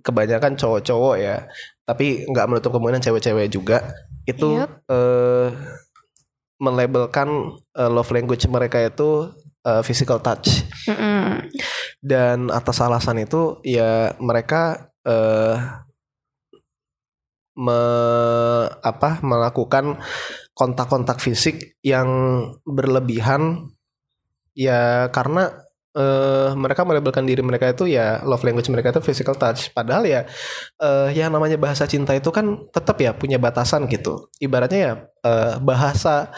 kebanyakan 0.00 0.56
cowok-cowok 0.56 1.14
ya 1.20 1.44
tapi 1.84 2.24
nggak 2.26 2.48
menutup 2.48 2.72
kemungkinan 2.72 3.04
cewek-cewek 3.04 3.52
juga 3.52 3.84
itu 4.24 4.64
Yep. 4.64 4.88
eh, 4.88 5.48
melabelkan 6.56 7.28
eh, 7.76 7.90
love 7.92 8.08
language 8.08 8.48
mereka 8.48 8.80
itu 8.80 9.28
eh, 9.62 9.82
physical 9.84 10.16
touch 10.24 10.64
Mm-mm. 10.88 11.44
dan 12.00 12.48
atas 12.48 12.80
alasan 12.80 13.20
itu 13.20 13.60
ya 13.60 14.16
mereka 14.16 14.88
eh 15.04 15.56
me, 17.54 17.78
apa 18.82 19.22
melakukan 19.22 20.02
kontak-kontak 20.54 21.22
fisik 21.22 21.78
yang 21.82 22.08
berlebihan. 22.66 23.70
Ya 24.54 25.10
karena 25.10 25.50
eh 25.94 26.50
mereka 26.58 26.82
melabelkan 26.82 27.22
diri 27.22 27.42
mereka 27.42 27.70
itu 27.70 27.86
ya 27.86 28.18
love 28.26 28.42
language 28.42 28.70
mereka 28.70 28.90
itu 28.94 29.02
physical 29.02 29.38
touch. 29.38 29.70
Padahal 29.74 30.06
ya 30.06 30.20
eh 30.82 31.08
yang 31.14 31.30
namanya 31.34 31.58
bahasa 31.58 31.86
cinta 31.86 32.14
itu 32.14 32.30
kan 32.34 32.66
tetap 32.74 32.98
ya 33.02 33.14
punya 33.14 33.38
batasan 33.38 33.86
gitu. 33.90 34.30
Ibaratnya 34.42 34.80
ya 34.80 34.92
eh, 35.26 35.54
bahasa 35.62 36.34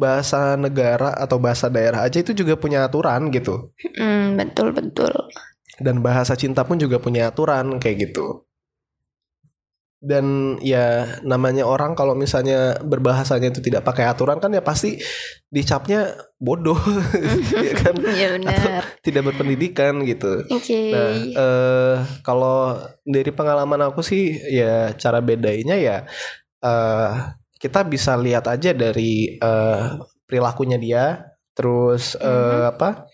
bahasa 0.00 0.56
negara 0.56 1.12
atau 1.12 1.36
bahasa 1.36 1.68
daerah 1.68 2.08
aja 2.08 2.24
itu 2.24 2.32
juga 2.32 2.56
punya 2.56 2.88
aturan 2.88 3.28
gitu. 3.28 3.76
Mm, 4.00 4.40
betul 4.40 4.72
betul. 4.72 5.12
Dan 5.80 6.04
bahasa 6.04 6.36
cinta 6.36 6.62
pun 6.62 6.76
juga 6.76 7.00
punya 7.00 7.32
aturan 7.32 7.80
kayak 7.80 8.12
gitu. 8.12 8.44
Dan 10.00 10.56
ya 10.64 11.20
namanya 11.28 11.68
orang 11.68 11.92
kalau 11.92 12.16
misalnya 12.16 12.80
berbahasanya 12.80 13.52
itu 13.52 13.60
tidak 13.60 13.84
pakai 13.84 14.08
aturan 14.08 14.40
kan 14.40 14.48
ya 14.48 14.64
pasti 14.64 14.96
dicapnya 15.52 16.16
bodoh, 16.40 16.80
ya 17.68 17.74
kan? 17.76 18.00
Iya 18.00 18.28
benar. 18.40 18.80
Tidak 19.04 19.20
berpendidikan 19.20 20.00
gitu. 20.08 20.48
Oke. 20.48 20.88
Nah, 20.88 21.12
eh 21.36 21.96
kalau 22.24 22.80
dari 23.04 23.28
pengalaman 23.28 23.92
aku 23.92 24.00
sih 24.00 24.40
ya 24.48 24.96
cara 24.96 25.20
bedainya 25.20 25.76
ya 25.76 26.08
eh 26.64 27.10
kita 27.60 27.84
bisa 27.84 28.16
lihat 28.16 28.48
aja 28.48 28.72
dari 28.72 29.36
eh 29.36 29.80
perilakunya 30.24 30.80
dia, 30.80 31.28
terus 31.52 32.16
eh 32.16 32.64
apa 32.72 33.04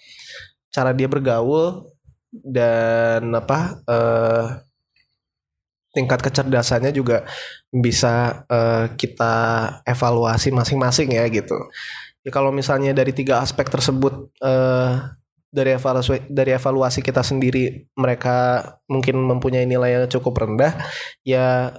cara 0.70 0.94
dia 0.94 1.10
bergaul 1.10 1.95
dan 2.32 3.30
apa 3.32 3.80
eh 3.86 4.46
tingkat 5.96 6.20
kecerdasannya 6.20 6.92
juga 6.92 7.24
bisa 7.72 8.44
eh, 8.52 8.92
kita 9.00 9.34
evaluasi 9.88 10.52
masing-masing 10.52 11.16
ya 11.16 11.24
gitu. 11.32 11.56
Ya 12.26 12.30
kalau 12.34 12.52
misalnya 12.52 12.92
dari 12.92 13.16
tiga 13.16 13.40
aspek 13.40 13.70
tersebut 13.72 14.28
eh 14.44 14.92
dari 15.56 15.72
evaluasi 15.72 16.28
dari 16.28 16.52
evaluasi 16.52 17.00
kita 17.00 17.24
sendiri 17.24 17.88
mereka 17.96 18.60
mungkin 18.92 19.16
mempunyai 19.24 19.64
nilai 19.64 19.96
yang 19.96 20.04
cukup 20.10 20.44
rendah 20.44 20.76
ya 21.24 21.72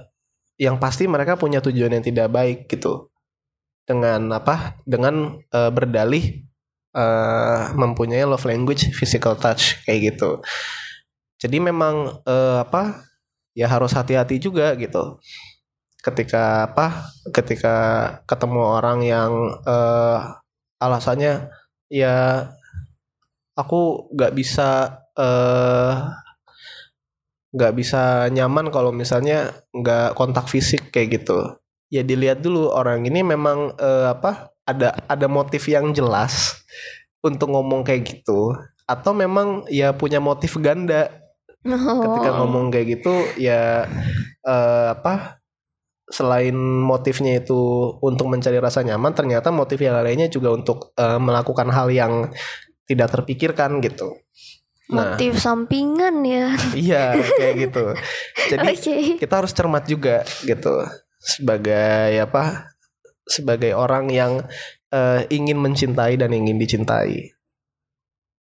yang 0.57 0.81
pasti 0.81 1.05
mereka 1.05 1.37
punya 1.37 1.61
tujuan 1.61 1.93
yang 1.93 2.05
tidak 2.05 2.33
baik 2.33 2.65
gitu 2.65 3.13
dengan 3.85 4.33
apa 4.33 4.81
dengan 4.83 5.37
eh, 5.53 5.71
berdalih 5.71 6.46
eh, 6.95 7.61
mempunyai 7.75 8.23
love 8.23 8.45
language 8.47 8.91
physical 8.95 9.35
touch 9.39 9.81
kayak 9.83 10.13
gitu. 10.13 10.43
Jadi 11.37 11.57
memang 11.61 12.21
eh, 12.25 12.57
apa 12.63 13.05
ya 13.57 13.67
harus 13.69 13.93
hati-hati 13.93 14.37
juga 14.41 14.73
gitu. 14.77 15.19
Ketika 16.01 16.69
apa 16.71 17.09
ketika 17.33 17.75
ketemu 18.29 18.61
orang 18.63 18.99
yang 19.03 19.31
eh, 19.65 20.19
alasannya 20.77 21.49
ya 21.89 22.47
aku 23.57 24.11
nggak 24.13 24.33
bisa 24.37 25.01
nggak 27.57 27.73
bisa 27.73 28.29
nyaman 28.29 28.69
kalau 28.69 28.93
misalnya 28.93 29.49
nggak 29.73 30.13
kontak 30.13 30.45
fisik 30.45 30.93
kayak 30.93 31.23
gitu. 31.23 31.57
Ya 31.89 32.03
dilihat 32.03 32.43
dulu 32.43 32.69
orang 32.69 33.07
ini 33.07 33.23
memang 33.23 33.73
eh, 33.79 34.07
apa 34.13 34.53
ada 34.67 34.91
ada 35.07 35.27
motif 35.31 35.63
yang 35.71 35.95
jelas 35.95 36.59
untuk 37.23 37.55
ngomong 37.55 37.87
kayak 37.87 38.03
gitu 38.03 38.51
atau 38.83 39.11
memang 39.15 39.63
ya 39.71 39.95
punya 39.95 40.19
motif 40.19 40.59
ganda 40.59 41.07
ketika 41.67 42.29
Oh. 42.31 42.47
ngomong 42.47 42.71
kayak 42.71 42.99
gitu 42.99 43.11
ya 43.35 43.83
eh, 44.43 44.87
apa 44.95 45.43
selain 46.07 46.55
motifnya 46.87 47.43
itu 47.43 47.91
untuk 47.99 48.31
mencari 48.31 48.55
rasa 48.63 48.79
nyaman 48.79 49.11
ternyata 49.11 49.51
motif 49.51 49.75
yang 49.83 49.99
lainnya 49.99 50.31
juga 50.31 50.55
untuk 50.55 50.95
eh, 50.95 51.19
melakukan 51.19 51.67
hal 51.67 51.91
yang 51.91 52.31
tidak 52.87 53.11
terpikirkan 53.11 53.83
gitu 53.83 54.15
nah 54.87 55.19
motif 55.19 55.35
sampingan 55.35 56.23
ya. 56.23 56.55
iya 56.71 57.11
kayak 57.19 57.55
gitu 57.67 57.83
jadi 58.55 58.67
Oke. 58.79 58.95
kita 59.19 59.33
harus 59.43 59.51
cermat 59.51 59.83
juga 59.83 60.23
gitu 60.47 60.71
sebagai 61.19 62.23
apa 62.23 62.71
sebagai 63.27 63.75
orang 63.75 64.09
yang 64.09 64.43
eh, 64.91 65.27
ingin 65.29 65.59
mencintai 65.59 66.15
dan 66.15 66.31
ingin 66.31 66.57
dicintai. 66.57 67.35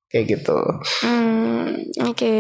Kayak 0.07 0.39
gitu. 0.39 0.59
Hmm, 1.03 1.75
oke. 2.07 2.39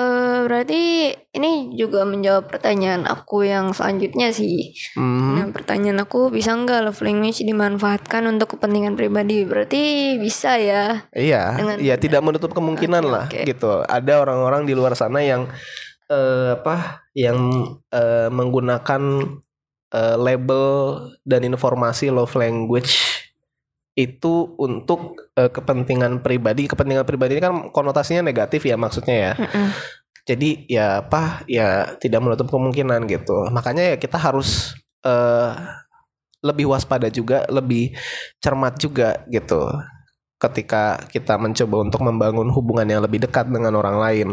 Eh, 0.00 0.38
berarti 0.46 1.10
ini 1.34 1.74
juga 1.74 2.04
menjawab 2.06 2.46
pertanyaan 2.46 3.08
aku 3.08 3.42
yang 3.48 3.72
selanjutnya 3.74 4.30
sih. 4.30 4.70
Hmm. 4.94 5.36
Nah, 5.36 5.46
pertanyaan 5.50 6.04
aku 6.04 6.30
bisa 6.30 6.54
nggak 6.54 6.86
love 6.88 7.02
language 7.02 7.42
dimanfaatkan 7.42 8.24
untuk 8.30 8.56
kepentingan 8.56 8.94
pribadi? 8.94 9.42
Berarti 9.44 10.14
bisa 10.20 10.56
ya. 10.60 11.04
Iya, 11.10 11.56
Dengan- 11.58 11.80
iya 11.80 11.94
tidak 11.98 12.22
menutup 12.22 12.52
kemungkinan 12.54 13.02
Oke, 13.02 13.12
lah 13.12 13.26
oke. 13.28 13.40
gitu. 13.48 13.70
Ada 13.82 14.22
orang-orang 14.22 14.68
di 14.68 14.72
luar 14.76 14.94
sana 14.94 15.20
yang 15.24 15.48
eh, 16.06 16.54
apa? 16.54 17.04
Yang 17.16 17.38
eh, 17.90 18.28
menggunakan 18.30 19.02
eh, 19.92 20.16
label 20.16 20.66
dan 21.26 21.42
informasi 21.46 22.08
love 22.10 22.34
language 22.38 22.94
itu 23.98 24.54
untuk 24.56 25.18
eh, 25.36 25.50
kepentingan 25.50 26.24
pribadi. 26.24 26.70
Kepentingan 26.70 27.04
pribadi 27.04 27.36
ini 27.38 27.42
kan 27.42 27.54
konotasinya 27.74 28.24
negatif 28.24 28.64
ya 28.64 28.78
maksudnya 28.78 29.16
ya. 29.16 29.32
Mm-mm. 29.36 29.68
Jadi 30.24 30.70
ya 30.70 31.02
apa? 31.02 31.42
Ya 31.50 31.98
tidak 31.98 32.22
menutup 32.22 32.48
kemungkinan 32.48 33.10
gitu. 33.10 33.50
Makanya 33.50 33.94
ya 33.94 33.96
kita 33.98 34.16
harus 34.16 34.78
eh, 35.02 35.52
lebih 36.40 36.72
waspada 36.72 37.12
juga, 37.12 37.44
lebih 37.52 37.92
cermat 38.40 38.80
juga 38.80 39.28
gitu 39.28 39.60
ketika 40.40 40.96
kita 41.12 41.36
mencoba 41.36 41.84
untuk 41.84 42.00
membangun 42.00 42.48
hubungan 42.48 42.88
yang 42.88 43.04
lebih 43.04 43.20
dekat 43.28 43.52
dengan 43.52 43.76
orang 43.76 44.00
lain. 44.00 44.28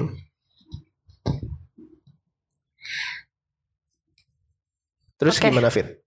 Terus 5.17 5.41
Oke. 5.41 5.49
gimana 5.49 5.69
Fit? 5.73 6.01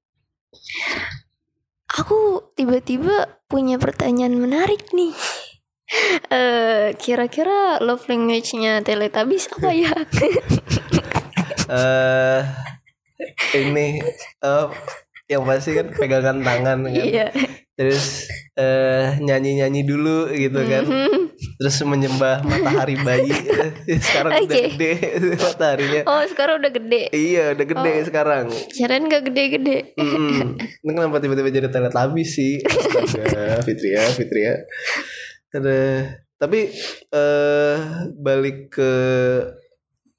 Aku 1.98 2.50
tiba-tiba 2.54 3.42
punya 3.50 3.76
pertanyaan 3.76 4.38
menarik 4.38 4.90
nih. 4.94 5.14
Eh, 6.30 6.94
kira-kira 7.02 7.82
love 7.82 8.06
language-nya 8.06 8.78
Teletubbies 8.86 9.50
apa 9.50 9.74
ya? 9.74 9.90
Eh 11.66 12.42
ini 13.58 13.98
eh, 14.38 14.66
yang 15.26 15.42
pasti 15.42 15.74
kan 15.74 15.90
pegangan 15.90 16.46
tangan 16.46 16.86
kan. 16.86 16.94
Iya. 16.94 17.34
Terus 17.80 18.28
eh 18.60 19.16
nyanyi-nyanyi 19.18 19.88
dulu 19.88 20.28
gitu 20.28 20.60
kan. 20.68 20.84
Mhm. 20.84 21.32
Terus 21.56 21.80
menyembah 21.80 22.44
matahari 22.44 23.00
bayi. 23.00 23.32
Sekarang 24.04 24.36
udah 24.36 24.44
Oke. 24.44 24.76
gede 24.76 24.92
mataharinya. 25.48 26.02
Oh, 26.04 26.20
sekarang 26.28 26.60
udah 26.60 26.68
gede. 26.68 27.02
Iya, 27.08 27.56
udah 27.56 27.64
gede 27.64 27.92
Oh. 27.96 28.04
sekarang. 28.04 28.44
Kirain 28.68 29.08
gak 29.08 29.24
gede-gede. 29.24 29.96
Mm-mm. 29.96 30.60
Ini 30.84 30.90
kenapa 30.92 31.16
tiba-tiba 31.18 31.48
jadi 31.48 31.68
Teletubbies 31.72 32.36
sih? 32.36 32.60
Astaga, 32.60 33.64
Fitria, 33.64 34.04
Fitria. 34.12 34.54
Ada. 35.56 35.80
Tapi 36.36 36.60
eh 37.12 37.76
balik 38.12 38.76
ke 38.76 38.92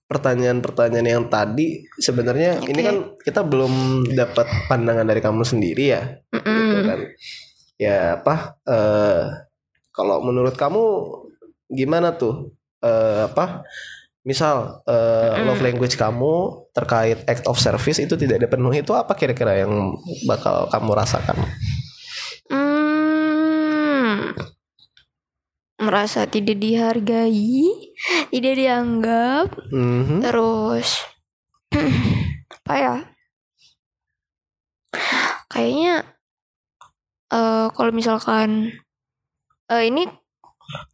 pertanyaan-pertanyaan 0.06 1.08
yang 1.08 1.26
tadi 1.32 1.88
sebenarnya 1.96 2.60
ini 2.62 2.82
Oke. 2.82 2.84
kan 2.84 2.96
kita 3.24 3.42
belum 3.48 3.74
dapat 4.12 4.44
pandangan 4.68 5.08
dari 5.08 5.24
kamu 5.24 5.42
sendiri 5.42 5.86
ya, 5.88 6.04
gitu 6.36 6.44
Mm-mm. 6.44 6.84
kan? 6.84 7.00
Ya 7.82 8.22
apa? 8.22 8.62
eh 8.70 9.26
kalau 9.90 10.22
menurut 10.22 10.54
kamu 10.54 10.84
gimana 11.74 12.14
tuh? 12.14 12.54
Eh 12.86 13.26
apa? 13.26 13.66
Misal 14.22 14.86
eh, 14.86 15.34
Mm-mm. 15.34 15.48
love 15.50 15.64
language 15.66 15.98
kamu 15.98 16.34
terkait 16.78 17.26
act 17.26 17.50
of 17.50 17.58
service 17.58 17.98
itu 17.98 18.14
tidak 18.14 18.38
dipenuhi 18.46 18.86
itu 18.86 18.94
apa 18.94 19.18
kira-kira 19.18 19.66
yang 19.66 19.98
bakal 20.30 20.70
kamu 20.70 20.94
rasakan? 20.94 21.38
Hmm. 22.54 24.38
Merasa 25.82 26.30
tidak 26.30 26.62
dihargai, 26.62 27.66
tidak 28.34 28.54
dianggap, 28.54 29.46
Mhm. 29.74 30.22
terus 30.22 31.02
apa 32.62 32.74
ya? 32.78 32.96
Kayaknya 35.50 36.06
eh 37.32 37.68
kalau 37.72 37.92
misalkan 37.92 38.76
eh 39.66 39.84
ini 39.88 40.04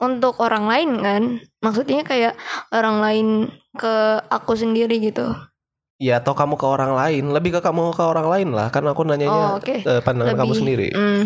untuk 0.01 0.41
orang 0.41 0.65
lain 0.65 0.89
kan, 1.01 1.23
maksudnya 1.61 2.01
kayak 2.01 2.33
orang 2.73 2.97
lain 2.97 3.27
ke 3.73 3.95
aku 4.25 4.57
sendiri 4.57 4.97
gitu. 4.97 5.33
Ya 5.97 6.17
atau 6.17 6.33
kamu 6.33 6.57
ke 6.57 6.65
orang 6.65 6.93
lain, 6.93 7.29
lebih 7.29 7.57
ke 7.57 7.61
kamu 7.61 7.93
ke 7.93 8.01
orang 8.01 8.29
lain 8.29 8.49
lah, 8.53 8.69
kan 8.69 8.85
aku 8.85 9.01
nanyanya 9.01 9.53
Oh, 9.53 9.57
oke. 9.57 9.81
eh, 9.81 10.01
pandangan 10.01 10.37
kamu 10.37 10.45
Lebih- 10.49 10.59
sendiri. 10.61 10.87
Hmm. 10.93 11.25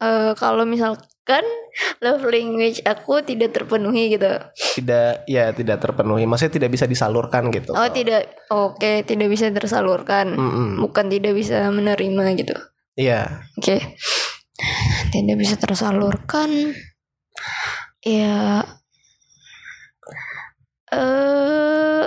Eh, 0.00 0.32
kalau 0.34 0.64
misalkan 0.66 1.44
love 2.02 2.24
language 2.26 2.82
aku 2.82 3.22
tidak 3.22 3.54
terpenuhi 3.54 4.16
gitu. 4.16 4.26
Tidak, 4.80 5.28
ya 5.30 5.52
tidak 5.52 5.78
terpenuhi, 5.78 6.26
maksudnya 6.26 6.56
tidak 6.58 6.70
bisa 6.74 6.84
disalurkan 6.88 7.52
gitu. 7.54 7.70
Oh 7.72 7.88
tidak, 7.88 8.34
oke 8.50 9.04
tidak 9.04 9.28
bisa 9.30 9.46
tersalurkan, 9.52 10.34
Mm-mm. 10.34 10.82
bukan 10.82 11.06
tidak 11.06 11.36
bisa 11.36 11.68
menerima 11.70 12.24
gitu. 12.34 12.56
Iya, 13.00 13.40
Oke, 13.56 13.80
tidak 15.08 15.36
bisa 15.36 15.56
tersalurkan. 15.56 16.76
Ya, 18.00 18.60
eh 20.90 22.04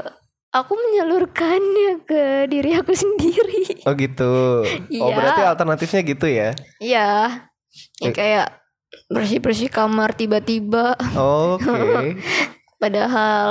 aku 0.53 0.73
menyalurkannya 0.75 2.05
ke 2.05 2.23
diri 2.45 2.77
aku 2.77 2.93
sendiri. 2.93 3.81
oh 3.83 3.93
gitu. 3.95 4.33
Oh 4.61 5.09
Iya. 5.09 5.15
berarti 5.15 5.41
alternatifnya 5.43 6.01
gitu 6.05 6.25
ya? 6.29 6.49
Iya, 6.77 7.09
ya 7.97 8.05
Eh. 8.05 8.13
kayak 8.13 8.47
bersih 9.09 9.41
bersih 9.41 9.69
kamar 9.69 10.13
tiba-tiba, 10.13 10.93
Oke. 11.17 12.21
padahal 12.81 13.49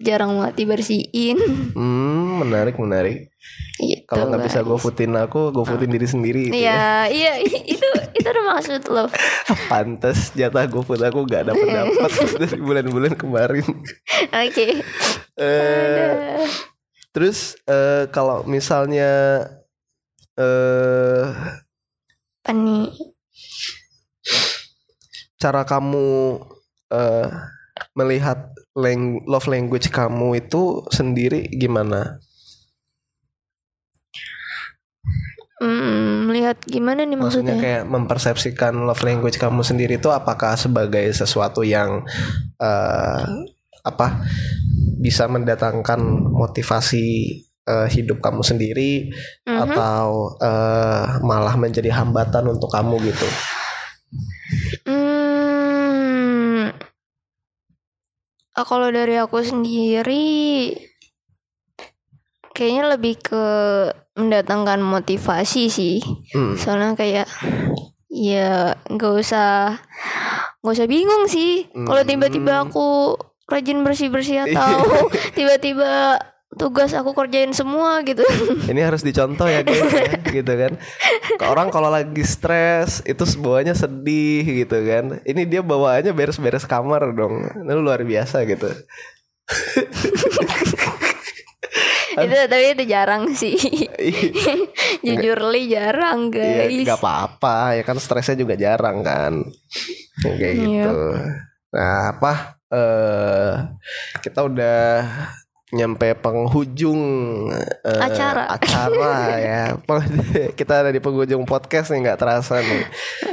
jarang 0.00 0.40
banget 0.40 0.54
dibersihin. 0.56 1.36
Hmm, 1.76 2.40
menarik 2.40 2.80
menarik. 2.80 3.28
Gitu, 3.78 4.02
Kalau 4.04 4.26
nggak 4.26 4.42
bisa 4.42 4.60
gue 4.60 4.74
footin 4.74 5.14
aku, 5.14 5.48
gue 5.48 5.62
footin 5.62 5.86
diri 5.86 6.02
sendiri. 6.02 6.42
gitu 6.46 6.58
ya. 6.58 6.66
Iya, 6.66 6.90
iya 7.08 7.32
i- 7.38 7.66
itu 7.70 7.86
itu 8.12 8.26
udah 8.26 8.44
maksud 8.48 8.82
lo. 8.88 9.06
Pantes 9.70 10.32
jatah 10.32 10.66
gue 10.66 10.80
food 10.80 10.98
aku 11.00 11.22
nggak 11.22 11.46
dapat 11.46 11.66
dapat 11.68 12.10
dari 12.42 12.58
bulan-bulan 12.58 13.14
kemarin. 13.14 13.66
Oke. 14.28 14.66
Eh, 15.38 15.46
Ada. 15.46 16.50
terus 17.08 17.38
eh, 17.62 18.10
kalau 18.10 18.42
misalnya 18.42 19.46
eh 20.34 21.30
Apa 22.42 22.50
nih? 22.50 22.90
cara 25.38 25.62
kamu 25.62 26.42
eh 26.90 27.30
melihat 27.94 28.38
lang- 28.74 29.22
love 29.24 29.46
language 29.46 29.86
kamu 29.88 30.40
itu 30.40 30.82
sendiri 30.90 31.46
gimana? 31.52 32.18
Hmm, 35.58 36.30
melihat 36.30 36.54
gimana 36.62 37.02
nih 37.02 37.18
Maksudnya 37.18 37.58
maksudnya? 37.58 37.82
kayak 37.82 37.84
mempersepsikan 37.90 38.78
love 38.86 39.02
language 39.02 39.36
kamu 39.36 39.66
sendiri 39.66 39.98
itu 39.98 40.06
apakah 40.08 40.54
sebagai 40.54 41.10
sesuatu 41.10 41.66
yang 41.66 42.06
eh 42.56 43.22
apa 43.82 44.22
bisa 44.98 45.26
mendatangkan 45.26 45.98
motivasi 46.30 47.06
eh, 47.66 47.88
hidup 47.90 48.22
kamu 48.22 48.42
sendiri 48.42 49.10
Mhm. 49.44 49.58
atau 49.66 50.06
eh, 50.38 51.04
malah 51.20 51.58
menjadi 51.58 51.90
hambatan 51.92 52.46
untuk 52.48 52.70
kamu 52.70 53.10
gitu? 53.10 53.26
Hmm. 55.28 56.70
Kalau 58.54 58.90
dari 58.90 59.14
aku 59.14 59.38
sendiri 59.38 60.74
kayaknya 62.50 62.98
lebih 62.98 63.14
ke 63.22 63.44
mendatangkan 64.18 64.82
motivasi 64.82 65.70
sih. 65.70 66.02
Hmm. 66.34 66.58
Soalnya 66.58 66.98
kayak 66.98 67.26
ya 68.10 68.74
nggak 68.90 69.12
usah 69.14 69.78
nggak 70.60 70.74
usah 70.74 70.88
bingung 70.90 71.30
sih. 71.30 71.70
Kalau 71.72 72.02
Hmm. 72.02 72.10
tiba-tiba 72.10 72.66
aku 72.66 73.14
rajin 73.48 73.80
bersih-bersih 73.80 74.44
atau 74.44 74.82
tiba-tiba 75.38 76.18
tugas 76.58 76.90
aku 76.90 77.14
kerjain 77.14 77.54
semua 77.54 78.02
gitu. 78.02 78.26
Ini 78.66 78.80
harus 78.82 79.06
dicontoh 79.06 79.46
ya 79.46 79.62
guys 79.62 79.86
ya, 79.94 80.18
gitu 80.42 80.52
kan. 80.52 80.72
Orang 81.46 81.70
kalau 81.70 81.86
lagi 81.86 82.26
stres 82.26 83.04
itu 83.06 83.22
bawanya 83.38 83.78
sedih 83.78 84.42
gitu 84.66 84.82
kan. 84.82 85.22
Ini 85.22 85.46
dia 85.46 85.62
bawaannya 85.62 86.10
beres-beres 86.10 86.66
kamar 86.66 87.14
dong. 87.14 87.46
Itu 87.62 87.78
luar 87.78 88.02
biasa 88.02 88.42
gitu. 88.44 88.66
itu 92.20 92.34
tapi 92.46 92.64
itu 92.72 92.84
jarang 92.84 93.22
sih. 93.32 93.56
Jujur 95.06 95.38
li 95.48 95.68
jarang 95.68 96.30
Iya, 96.30 96.66
guys. 96.66 96.84
nggak 96.84 96.98
apa-apa 96.98 97.56
ya 97.74 97.82
kan 97.82 97.96
stresnya 97.96 98.36
juga 98.36 98.54
jarang 98.54 99.02
kan. 99.02 99.32
Ya, 100.20 100.30
Kayak 100.32 100.54
Iya. 100.54 100.64
gitu. 100.64 101.00
Nah, 101.68 102.00
apa 102.12 102.32
eh 102.68 103.52
kita 104.20 104.44
udah 104.44 104.80
nyampe 105.68 106.16
penghujung 106.16 107.00
eh, 107.84 108.00
Acara. 108.00 108.48
acara 108.48 109.12
ya. 109.48 109.62
Kita 110.52 110.80
ada 110.80 110.90
di 110.90 110.98
penghujung 110.98 111.44
podcast 111.44 111.92
nih 111.92 112.08
nggak 112.08 112.18
terasa 112.18 112.60
nih. 112.60 112.82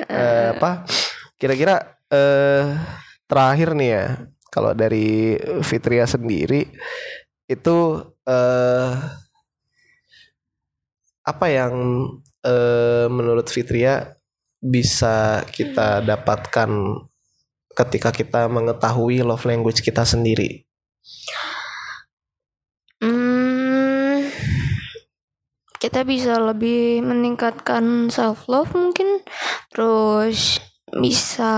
Eh, 0.07 0.47
apa? 0.53 0.83
Kira-kira 1.35 1.79
eh 2.07 2.75
terakhir 3.25 3.73
nih 3.73 3.89
ya. 3.89 4.05
Kalau 4.47 4.71
dari 4.71 5.35
Fitria 5.61 6.07
sendiri 6.07 6.63
itu 7.45 7.77
eh 8.25 8.93
apa 11.25 11.45
yang 11.49 11.73
eh, 12.45 13.07
menurut 13.09 13.49
Fitria 13.49 14.13
bisa 14.61 15.41
kita 15.49 16.01
dapatkan 16.05 16.69
ketika 17.75 18.09
kita 18.09 18.47
mengetahui 18.47 19.21
love 19.25 19.45
language 19.45 19.81
kita 19.81 20.05
sendiri? 20.05 20.63
Hmm, 23.01 24.25
kita 25.77 26.07
bisa 26.07 26.39
lebih 26.39 27.03
meningkatkan 27.03 28.09
self 28.09 28.47
love 28.47 28.71
mungkin, 28.73 29.21
terus 29.69 30.63
bisa 30.95 31.53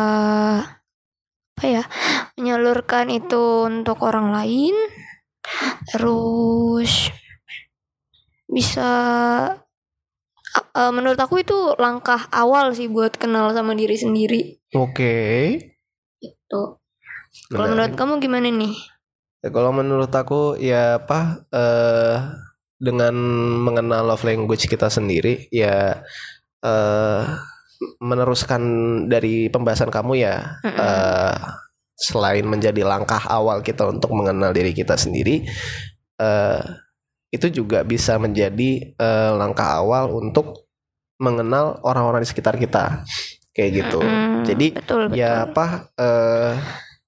apa 1.58 1.64
ya 1.66 1.84
menyalurkan 2.36 3.10
itu 3.14 3.70
untuk 3.70 4.02
orang 4.04 4.34
lain, 4.34 4.76
terus 5.90 7.12
bisa 8.48 8.90
eh, 10.56 10.92
menurut 10.92 11.20
aku 11.20 11.44
itu 11.44 11.76
langkah 11.78 12.28
awal 12.32 12.72
sih 12.72 12.88
buat 12.88 13.16
kenal 13.20 13.52
sama 13.52 13.76
diri 13.76 13.98
sendiri. 14.00 14.42
Oke. 14.76 15.16
Tuh. 16.48 16.80
Kalau 17.52 17.68
Menarik. 17.70 17.72
menurut 17.76 17.94
kamu 18.00 18.14
gimana 18.24 18.48
nih? 18.50 18.74
Ya, 19.44 19.50
kalau 19.54 19.70
menurut 19.76 20.10
aku 20.10 20.58
ya 20.58 20.98
apa 20.98 21.46
eh 21.54 22.16
dengan 22.78 23.14
mengenal 23.62 24.06
love 24.10 24.26
language 24.26 24.66
kita 24.66 24.90
sendiri 24.90 25.46
ya 25.54 26.02
eh 26.64 27.22
meneruskan 28.02 28.64
dari 29.06 29.54
pembahasan 29.54 29.94
kamu 29.94 30.18
ya 30.18 30.58
Mm-mm. 30.66 30.78
eh 30.82 31.36
selain 31.98 32.46
menjadi 32.46 32.86
langkah 32.86 33.26
awal 33.26 33.66
kita 33.66 33.90
untuk 33.90 34.14
mengenal 34.14 34.54
diri 34.54 34.72
kita 34.72 34.94
sendiri 34.94 35.50
eh 36.22 36.62
itu 37.34 37.52
juga 37.52 37.84
bisa 37.84 38.16
menjadi 38.16 38.96
eh, 38.96 39.32
langkah 39.36 39.82
awal 39.84 40.16
untuk 40.16 40.70
mengenal 41.20 41.82
orang-orang 41.84 42.24
di 42.24 42.30
sekitar 42.30 42.56
kita 42.56 43.04
kayak 43.52 43.72
gitu. 43.84 44.00
Mm-mm, 44.00 44.46
Jadi 44.46 44.68
betul 44.78 45.10
betul. 45.10 45.18
ya 45.18 45.50
apa 45.50 45.92
eh 45.98 46.54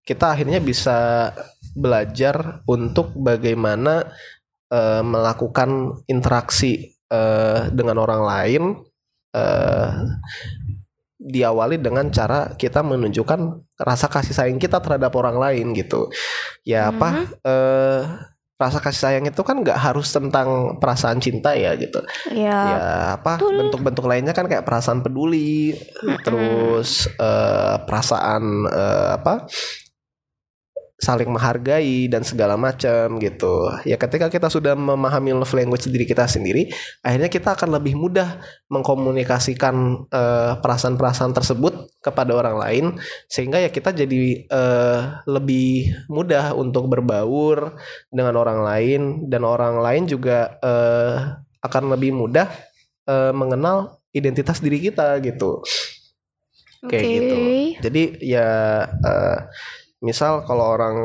kita 0.04 0.34
akhirnya 0.34 0.58
bisa 0.58 1.30
belajar 1.78 2.66
untuk 2.66 3.14
bagaimana 3.14 4.10
eh, 4.74 5.04
melakukan 5.06 6.02
interaksi 6.10 6.98
eh, 7.08 7.60
dengan 7.72 8.02
orang 8.02 8.22
lain 8.26 8.64
eh 9.30 9.90
diawali 11.20 11.76
dengan 11.78 12.08
cara 12.10 12.56
kita 12.56 12.80
menunjukkan 12.80 13.40
rasa 13.78 14.08
kasih 14.08 14.32
sayang 14.32 14.56
kita 14.56 14.80
terhadap 14.80 15.12
orang 15.14 15.36
lain 15.36 15.76
gitu 15.76 16.08
ya 16.64 16.90
apa 16.90 17.10
Mhm. 17.12 17.24
eh 17.44 18.02
rasa 18.56 18.80
kasih 18.80 19.00
sayang 19.00 19.24
itu 19.24 19.40
kan 19.40 19.60
nggak 19.60 19.76
harus 19.78 20.12
tentang 20.12 20.76
perasaan 20.80 21.20
cinta 21.20 21.56
ya 21.56 21.76
gitu 21.76 22.04
Ya, 22.28 22.52
ya 22.52 22.80
apa 23.16 23.36
betul. 23.36 23.56
bentuk-bentuk 23.56 24.04
lainnya 24.04 24.32
kan 24.32 24.48
kayak 24.48 24.68
perasaan 24.68 25.00
peduli 25.00 25.76
terus 26.24 27.08
eh, 27.10 27.76
perasaan 27.84 28.44
eh, 28.68 29.10
apa 29.16 29.48
saling 31.00 31.32
menghargai 31.32 32.12
dan 32.12 32.28
segala 32.28 32.60
macam 32.60 33.16
gitu. 33.24 33.72
Ya 33.88 33.96
ketika 33.96 34.28
kita 34.28 34.52
sudah 34.52 34.76
memahami 34.76 35.32
love 35.32 35.56
language 35.56 35.88
diri 35.88 36.04
kita 36.04 36.28
sendiri 36.28 36.68
akhirnya 37.00 37.32
kita 37.32 37.56
akan 37.56 37.80
lebih 37.80 37.96
mudah 37.96 38.44
mengkomunikasikan 38.68 39.76
eh, 40.12 40.54
perasaan-perasaan 40.60 41.32
tersebut 41.32 42.04
kepada 42.04 42.36
orang 42.36 42.60
lain 42.60 42.86
sehingga 43.32 43.64
ya 43.64 43.72
kita 43.72 43.96
jadi 43.96 44.44
eh, 44.44 45.00
lebih 45.24 46.04
mudah 46.12 46.52
untuk 46.52 46.92
berbaur 46.92 47.80
dengan 48.12 48.36
orang 48.36 48.60
lain 48.60 49.02
dan 49.32 49.48
orang 49.48 49.80
lain 49.80 50.04
juga 50.04 50.60
eh, 50.60 51.16
akan 51.64 51.84
lebih 51.96 52.12
mudah 52.12 52.52
eh, 53.08 53.32
mengenal 53.32 54.04
identitas 54.12 54.60
diri 54.60 54.84
kita 54.84 55.16
gitu. 55.24 55.64
Kayak 56.84 57.04
gitu. 57.08 57.36
Jadi 57.88 58.04
ya 58.24 58.48
eh, 58.88 59.40
misal 60.00 60.48
kalau 60.48 60.80
orang 60.80 60.96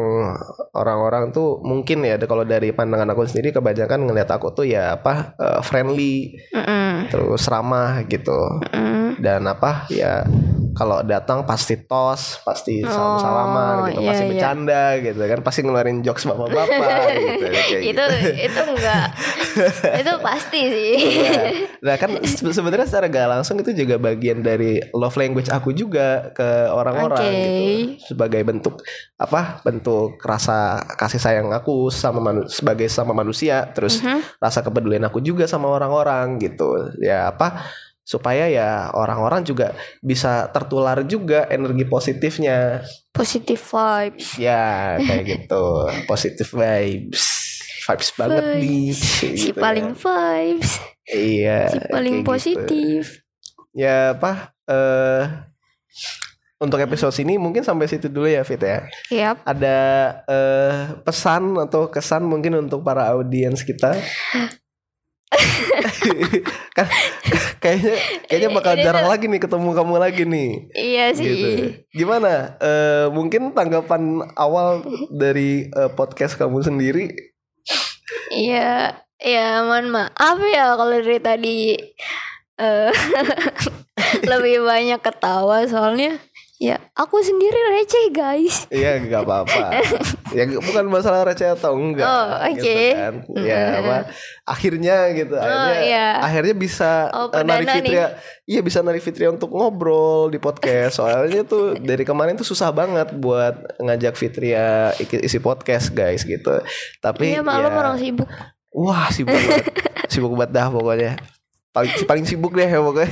orang-orang 0.71 1.35
tuh 1.35 1.59
mungkin 1.67 2.07
ya 2.07 2.15
kalau 2.31 2.47
dari 2.47 2.71
pandangan 2.71 3.11
aku 3.11 3.27
sendiri 3.27 3.51
kebanyakan 3.51 4.07
ngelihat 4.07 4.31
aku 4.31 4.55
tuh 4.55 4.67
ya 4.71 4.95
apa 5.03 5.35
eh, 5.35 5.61
friendly 5.67 6.39
Mm-mm, 6.55 7.11
terus 7.11 7.43
ramah 7.51 8.07
gitu 8.07 8.39
mm-mm. 8.63 9.04
Dan 9.17 9.45
apa 9.45 9.87
ya 9.89 10.25
kalau 10.73 11.07
datang 11.07 11.47
pasti 11.47 11.79
tos 11.79 12.43
pasti 12.43 12.83
salam 12.83 13.15
salaman 13.17 13.75
Oh, 13.79 13.87
gitu 13.87 14.01
iya, 14.01 14.09
pasti 14.11 14.23
iya. 14.23 14.31
bercanda 14.35 14.83
gitu 14.99 15.21
kan 15.23 15.39
pasti 15.41 15.61
ngeluarin 15.63 15.99
jokes 16.01 16.27
bapak-bapak 16.27 16.99
gitu 17.15 17.47
kayak 17.47 17.71
itu 17.79 18.03
gitu. 18.03 18.05
itu 18.43 18.61
enggak 18.69 19.07
itu 20.03 20.13
pasti 20.19 20.61
sih 20.67 20.95
Iya. 21.23 21.43
Nah 21.87 21.95
kan 21.95 22.11
se- 22.25 22.51
sebenarnya 22.51 22.89
secara 22.89 23.07
gak 23.07 23.29
langsung 23.31 23.55
itu 23.57 23.71
juga 23.71 24.01
bagian 24.01 24.41
dari 24.41 24.83
love 24.91 25.15
language 25.15 25.47
aku 25.47 25.71
juga 25.71 26.33
ke 26.33 26.49
orang-orang 26.67 27.23
Oke. 27.23 27.31
gitu 27.31 27.63
sebagai 28.11 28.43
bentuk 28.43 28.75
apa 29.15 29.63
bentuk 29.63 30.19
rasa 30.21 30.81
kasih 30.97 31.21
sayang 31.21 31.53
aku 31.53 31.87
sama 31.89 32.19
manu- 32.19 32.49
sebagai 32.49 32.89
sama 32.89 33.13
manusia 33.13 33.71
terus 33.71 34.01
Mhm. 34.01 34.41
rasa 34.41 34.59
kepedulian 34.59 35.05
aku 35.05 35.21
juga 35.21 35.45
sama 35.45 35.71
orang-orang 35.71 36.41
gitu 36.41 36.67
ya 36.99 37.29
apa 37.29 37.63
supaya 38.05 38.53
ya 38.53 38.93
orang-orang 38.93 39.49
juga 39.49 39.73
bisa 40.05 40.53
tertular 40.53 41.01
juga 41.09 41.49
energi 41.49 41.89
positifnya 41.89 42.85
positive 43.17 43.57
vibes 43.57 44.37
ya 44.37 45.01
kayak 45.01 45.25
gitu 45.33 45.89
positive 46.05 46.51
vibes 46.53 47.25
vibes 47.89 48.11
banget 48.13 48.45
Vibes. 48.45 48.61
nih 48.61 48.85
si 49.17 49.27
gitu 49.49 49.57
paling 49.57 49.89
ya. 49.89 49.97
vibes 49.97 50.71
iya 51.09 51.61
si 51.73 51.79
paling 51.89 52.17
gitu. 52.21 52.29
positif 52.29 53.03
ya 53.73 54.13
apa 54.13 54.53
eh 54.69 55.25
untuk 56.61 56.81
episode 56.81 57.13
ini 57.21 57.37
mungkin 57.37 57.61
sampai 57.61 57.89
situ 57.91 58.09
dulu 58.09 58.29
ya 58.29 58.41
Fit 58.45 58.61
ya 58.61 58.89
Yap. 59.13 59.45
ada 59.45 59.79
eh, 60.25 60.97
pesan 61.05 61.57
atau 61.61 61.93
kesan 61.93 62.25
mungkin 62.25 62.69
untuk 62.69 62.85
para 62.85 63.13
audiens 63.13 63.65
kita 63.65 63.97
kan 66.77 66.87
kayaknya 67.65 67.97
kayaknya 68.29 68.51
bakal 68.53 68.75
Ini 68.77 68.85
jarang 68.85 69.09
lagi 69.09 69.25
nih 69.25 69.41
ketemu 69.41 69.69
kamu 69.73 69.95
lagi 69.97 70.23
nih. 70.29 70.51
Iya 70.77 71.07
sih. 71.17 71.25
Gitu. 71.25 71.51
Gimana? 71.97 72.61
Eh, 72.61 73.07
mungkin 73.09 73.57
tanggapan 73.57 74.21
awal 74.37 74.85
dari 75.09 75.73
eh, 75.73 75.91
podcast 75.97 76.37
kamu 76.37 76.61
sendiri? 76.61 77.09
Iya 78.29 79.01
iya 79.25 79.65
mohon 79.65 79.89
maaf 79.89 80.39
ya 80.45 80.77
kalau 80.77 81.01
dari 81.01 81.17
tadi 81.23 81.57
eh 82.61 82.93
lebih 84.31 84.63
banyak 84.63 85.01
ketawa 85.01 85.65
soalnya 85.65 86.21
ya 86.55 86.79
aku 86.95 87.19
sendiri 87.19 87.59
receh 87.75 88.15
guys. 88.15 88.71
Iya 88.71 89.03
gak 89.07 89.23
apa-apa. 89.27 89.67
Ya 90.35 90.51
bukan 90.51 90.91
masalah 90.91 91.31
receh 91.31 91.47
atau 91.47 91.79
enggak 91.79 92.03
Oh, 92.03 92.27
oke. 92.43 92.59
gitu 92.59 92.99
kan. 92.99 93.15
Ya 93.39 93.79
apa 93.79 94.11
Akhirnya 94.43 95.15
gitu 95.15 95.31
Akhirnya 95.39 95.79
iya. 95.87 96.09
akhirnya 96.19 96.55
bisa 96.59 97.07
Oh, 97.15 97.31
eh, 97.31 97.47
narik 97.47 97.71
Fitria 97.71 98.19
Iya 98.43 98.61
bisa 98.67 98.83
narik 98.83 98.99
Fitria 98.99 99.31
untuk 99.31 99.55
ngobrol 99.55 100.35
di 100.35 100.43
podcast. 100.43 100.99
Soalnya 100.99 101.47
tuh 101.47 101.79
dari 101.79 102.03
kemarin 102.03 102.35
tuh 102.35 102.43
susah 102.43 102.75
banget 102.75 103.15
Buat 103.15 103.79
ngajak 103.79 104.19
Fitria 104.19 104.91
isi 104.99 105.39
podcast 105.39 105.95
guys 105.95 106.27
gitu. 106.27 106.59
Tapi 106.99 107.31
iya 107.31 107.39
maklum 107.39 107.71
ya, 107.71 107.79
orang 107.79 107.97
sibuk. 108.03 108.27
Wah 108.75 109.07
sibuk 109.15 109.39
banget. 109.39 109.71
Sibuk 110.11 110.35
banget 110.35 110.51
dah 110.51 110.67
pokoknya. 110.67 111.13
Paling, 111.71 111.95
paling 112.11 112.27
sibuk 112.27 112.59
deh 112.59 112.67
ya 112.67 112.83
pokoknya 112.83 113.11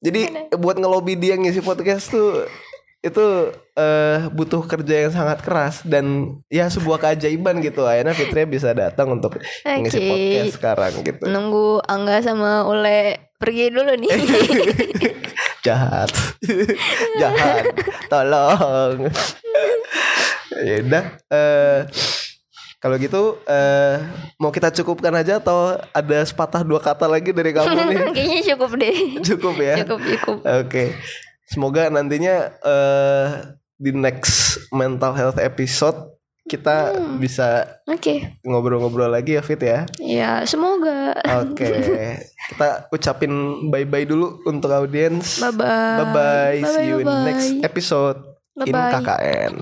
Jadi 0.00 0.52
buat 0.56 0.80
ngelobi 0.80 1.16
dia 1.16 1.36
ngisi 1.36 1.60
podcast 1.60 2.08
tuh 2.08 2.48
itu 3.00 3.48
eh, 3.80 4.28
butuh 4.28 4.60
kerja 4.68 5.08
yang 5.08 5.12
sangat 5.12 5.40
keras 5.40 5.80
dan 5.88 6.36
ya 6.52 6.68
sebuah 6.68 7.00
keajaiban 7.00 7.60
gitu. 7.64 7.84
Akhirnya 7.88 8.12
Fitria 8.12 8.44
bisa 8.44 8.76
datang 8.76 9.16
untuk 9.16 9.40
ngisi 9.64 10.00
Oke. 10.00 10.08
podcast 10.08 10.52
sekarang 10.56 10.92
gitu. 11.04 11.24
Nunggu 11.28 11.84
Angga 11.88 12.20
sama 12.20 12.68
Ule 12.68 13.32
pergi 13.40 13.72
dulu 13.72 13.92
nih. 13.96 14.12
Jahat. 15.66 16.12
Jahat. 17.20 17.64
Tolong. 18.08 19.08
Ya 20.60 20.82
udah 20.82 21.04
eh 21.32 21.80
kalau 22.80 22.96
gitu 22.96 23.36
eh 23.44 24.00
mau 24.40 24.48
kita 24.48 24.72
cukupkan 24.72 25.12
aja 25.12 25.36
atau 25.36 25.76
ada 25.92 26.18
sepatah 26.24 26.64
dua 26.64 26.80
kata 26.80 27.04
lagi 27.04 27.30
dari 27.30 27.52
kamu 27.52 27.76
nih 27.76 27.98
kayaknya 28.16 28.40
cukup 28.56 28.70
deh 28.80 28.96
cukup 29.20 29.54
ya 29.60 29.74
cukup 29.84 30.00
cukup 30.00 30.36
Oke, 30.64 30.84
semoga 31.44 31.92
nantinya 31.92 32.56
eh 32.64 33.28
di 33.80 33.92
next 33.92 34.64
mental 34.72 35.12
health 35.12 35.36
episode 35.40 35.96
kita 36.50 36.98
bisa 37.22 37.78
Oke. 37.86 38.42
ngobrol-ngobrol 38.42 39.06
lagi 39.06 39.38
ya 39.38 39.42
Fit 39.46 39.62
ya. 39.62 39.86
Ya, 40.02 40.42
semoga. 40.42 41.14
Oke, 41.46 41.70
kita 42.50 42.90
ucapin 42.90 43.30
bye-bye 43.70 44.02
dulu 44.02 44.42
untuk 44.42 44.74
audiens. 44.74 45.38
Bye 45.38 45.54
bye. 45.54 45.96
Bye-bye. 46.02 46.58
See 46.74 46.90
you 46.90 46.98
in 47.00 47.06
bye-bye. 47.06 47.26
next 47.30 47.48
episode 47.62 48.18
in 48.66 48.74
Bye-bye. 48.74 48.98
KKN. 48.98 49.54